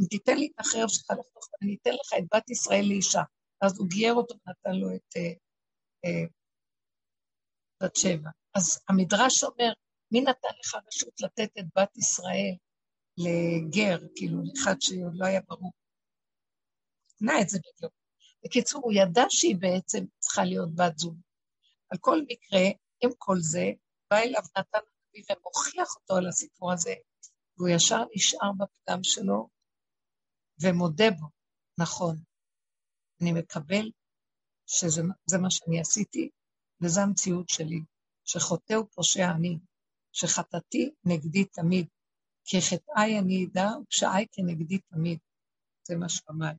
[0.00, 3.22] אם תיתן לי את החרב שלך לחתוך, אני אתן לך את בת ישראל לאישה.
[3.62, 5.32] אז הוא גייר אותו ונתן לו את אה,
[6.04, 6.24] אה,
[7.82, 8.30] בת שבע.
[8.54, 9.72] אז המדרש אומר,
[10.12, 12.54] מי נתן לך רשות לתת את בת ישראל
[13.16, 15.72] לגר, כאילו, לאחד שעוד לא היה ברור?
[17.14, 17.92] נתנה את זה בדיוק.
[18.44, 21.16] בקיצור, הוא ידע שהיא בעצם צריכה להיות בת זוג.
[21.90, 22.60] על כל מקרה,
[23.04, 23.70] עם כל זה,
[24.10, 26.94] בא אליו נתן הנביא ומוכיח אותו על הסיפור הזה,
[27.56, 29.48] והוא ישר נשאר בפגם שלו
[30.62, 31.26] ומודה בו,
[31.78, 32.16] נכון,
[33.22, 33.90] אני מקבל
[34.66, 36.30] שזה מה שאני עשיתי,
[36.80, 37.80] וזו המציאות שלי,
[38.24, 39.58] שחוטא ופושע אני,
[40.12, 41.86] שחטאתי נגדי תמיד,
[42.44, 45.18] כי חטאי אני אדע ופשעי כנגדי תמיד.
[45.88, 46.52] זה מה שאמר.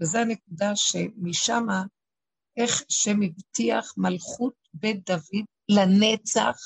[0.00, 1.66] וזו הנקודה שמשם,
[2.56, 6.56] איך השם הבטיח מלכות בית דוד לנצח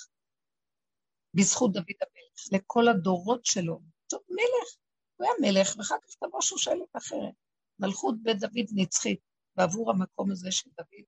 [1.34, 3.80] בזכות דוד המלך, לכל הדורות שלו.
[4.06, 4.68] טוב, מלך,
[5.16, 7.34] הוא היה מלך, ואחר כך תבוא שושלת אחרת.
[7.80, 9.20] מלכות בית דוד נצחית,
[9.56, 11.04] ועבור המקום הזה של דוד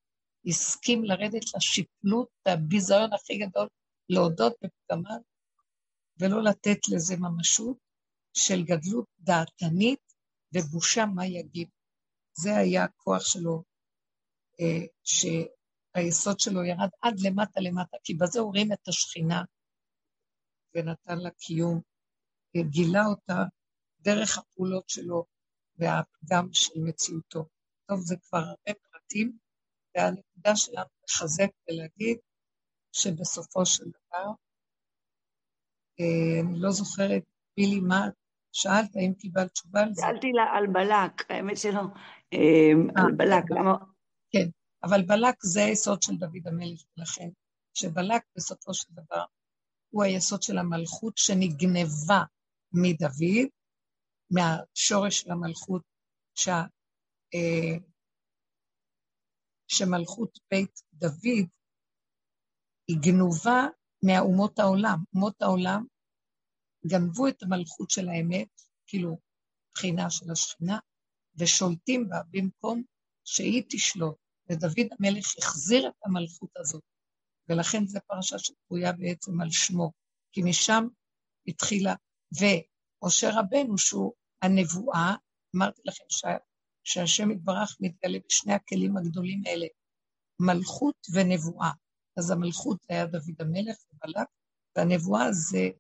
[0.47, 3.69] הסכים לרדת לשיפלות והביזיון הכי גדול,
[4.09, 5.21] להודות בפגמיו,
[6.21, 7.77] ולא לתת לזה ממשות
[8.33, 10.13] של גדלות דעתנית
[10.55, 11.69] ובושה מה יגיד.
[12.33, 13.63] זה היה הכוח שלו,
[14.61, 19.43] אה, שהיסוד שלו ירד עד למטה למטה, כי בזה הוא הרים את השכינה
[20.75, 21.81] ונתן לה קיום,
[22.57, 23.43] גילה אותה
[24.01, 25.25] דרך הפעולות שלו
[25.83, 27.45] והפגם של מציאותו.
[27.89, 29.39] טוב, זה כבר הרבה פרטים,
[29.97, 32.19] והנקודה שלנו לחזק ולהגיד
[32.93, 34.31] שבסופו של דבר,
[36.01, 37.23] אה, אני לא זוכרת,
[37.57, 38.09] בילי, מה
[38.53, 40.03] שאלת, האם קיבלת תשובה על זה?
[40.03, 41.81] שאלתי לה על בלק, האמת שלא,
[42.33, 43.77] אה, על אה, בלק, למה?
[44.31, 44.49] כן,
[44.85, 47.29] אבל בלק זה היסוד של דוד המלך, ולכן,
[47.75, 49.25] שבלק בסופו של דבר
[49.91, 52.23] הוא היסוד של המלכות שנגנבה
[52.73, 53.49] מדוד,
[54.35, 55.83] מהשורש של המלכות,
[56.35, 56.63] שה,
[57.35, 57.79] אה,
[59.69, 61.49] שמלכות בית דוד
[62.89, 63.67] היא גנובה
[64.03, 64.99] מהאומות העולם.
[65.15, 65.85] אומות העולם
[66.87, 68.49] גנבו את המלכות של האמת,
[68.87, 69.19] כאילו
[69.75, 70.79] בחינה של השכינה,
[71.39, 72.83] ושולטים בה במקום
[73.25, 74.17] שהיא תשלוט.
[74.51, 76.83] ודוד המלך החזיר את המלכות הזאת,
[77.49, 79.93] ולכן זו פרשה שקרויה בעצם על שמו,
[80.33, 80.85] כי משם
[81.47, 81.95] התחילה,
[82.33, 85.15] ומשה רבנו, שהוא הנבואה,
[85.57, 86.29] אמרתי לכם שה,
[86.85, 89.67] שהשם יתברך מתגלה בשני הכלים הגדולים האלה,
[90.41, 91.71] מלכות ונבואה.
[92.19, 94.29] אז המלכות היה דוד המלך ובלק,
[94.77, 95.71] והנבואה זה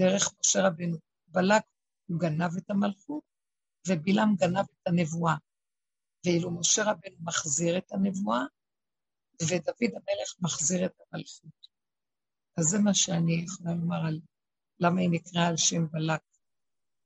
[0.00, 0.96] דרך משה רבנו.
[1.28, 1.62] בלק
[2.06, 3.22] הוא גנב את המלכות,
[3.88, 5.34] ובלעם גנב את הנבואה.
[6.26, 8.40] ואילו משה רבנו מחזיר את הנבואה,
[9.42, 11.66] ודוד המלך מחזיר את המלכות.
[12.58, 14.20] אז זה מה שאני יכולה לומר על
[14.80, 16.20] למה היא נקראה על שם בלק,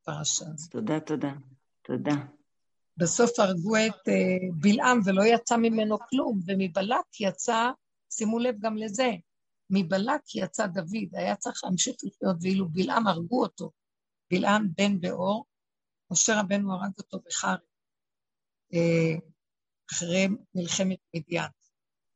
[0.05, 0.71] פרשה הזאת.
[0.71, 1.33] תודה, תודה.
[1.83, 2.15] תודה.
[2.97, 7.71] בסוף הרגו את uh, בלעם ולא יצא ממנו כלום, ומבלק יצא,
[8.11, 9.11] שימו לב גם לזה,
[9.71, 13.71] מבלק יצא דוד, היה צריך להמשיך לחיות, ואילו בלעם הרגו אותו.
[14.31, 15.47] בלעם בן באור,
[16.11, 17.59] משה רבנו הרג אותו בחרב,
[18.73, 19.21] uh,
[19.93, 21.51] אחרי מלחמת מדיין.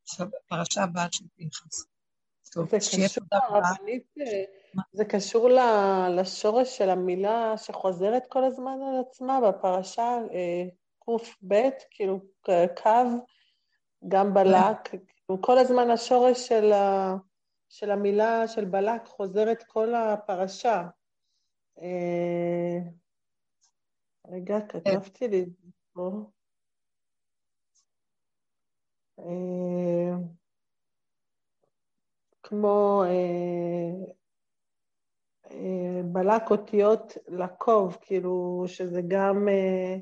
[0.02, 1.84] עכשיו, הפרשה הבאה של פנחס.
[2.52, 3.68] טוב, שיהיה תודה רבה.
[4.92, 5.48] זה קשור
[6.10, 10.64] לשורש של המילה שחוזרת כל הזמן על עצמה בפרשה אה,
[10.98, 11.18] קב,
[11.90, 12.20] כאילו
[12.82, 12.90] קו,
[14.08, 17.14] גם בלק, כאילו, כל הזמן השורש של, ה,
[17.68, 20.88] של המילה של בלק חוזרת כל הפרשה.
[21.80, 22.78] אה,
[24.28, 25.46] רגע, כתבתי לי
[25.92, 26.10] פה.
[29.18, 30.16] אה,
[32.42, 34.12] כמו אה,
[36.04, 39.96] בלק אותיות לקוב, כאילו שזה גם אה,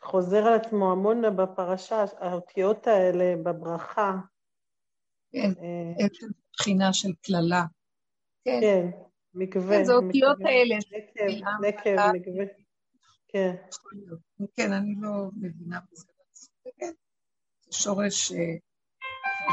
[0.00, 4.12] חוזר על עצמו המון בפרשה, האותיות האלה בברכה.
[5.32, 7.64] כן, אה, עצם בחינה של קללה.
[8.44, 8.90] כן, כן
[9.34, 9.76] מקווה.
[9.78, 10.76] כן, זה אותיות האלה.
[10.76, 12.44] נקב, נקב, מקווה.
[13.28, 13.54] כן.
[14.56, 16.06] כן, אני לא מבינה בזה.
[16.78, 16.92] כן,
[17.60, 18.32] זה שורש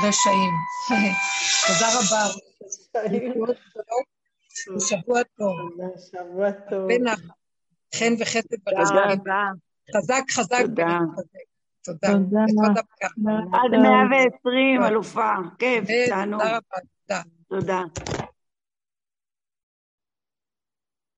[0.03, 0.53] רשעים.
[1.67, 2.23] תודה רבה.
[4.79, 5.55] שבוע טוב.
[6.11, 6.89] שבוע טוב.
[7.95, 9.19] חן וחסד ברשעים.
[9.95, 10.61] חזק, חזק.
[10.65, 10.99] תודה.
[11.83, 12.07] תודה.
[13.53, 15.33] עד 120, אלופה.
[15.59, 16.41] כיף, תענוג.
[17.07, 17.21] תודה.
[17.49, 17.83] תודה.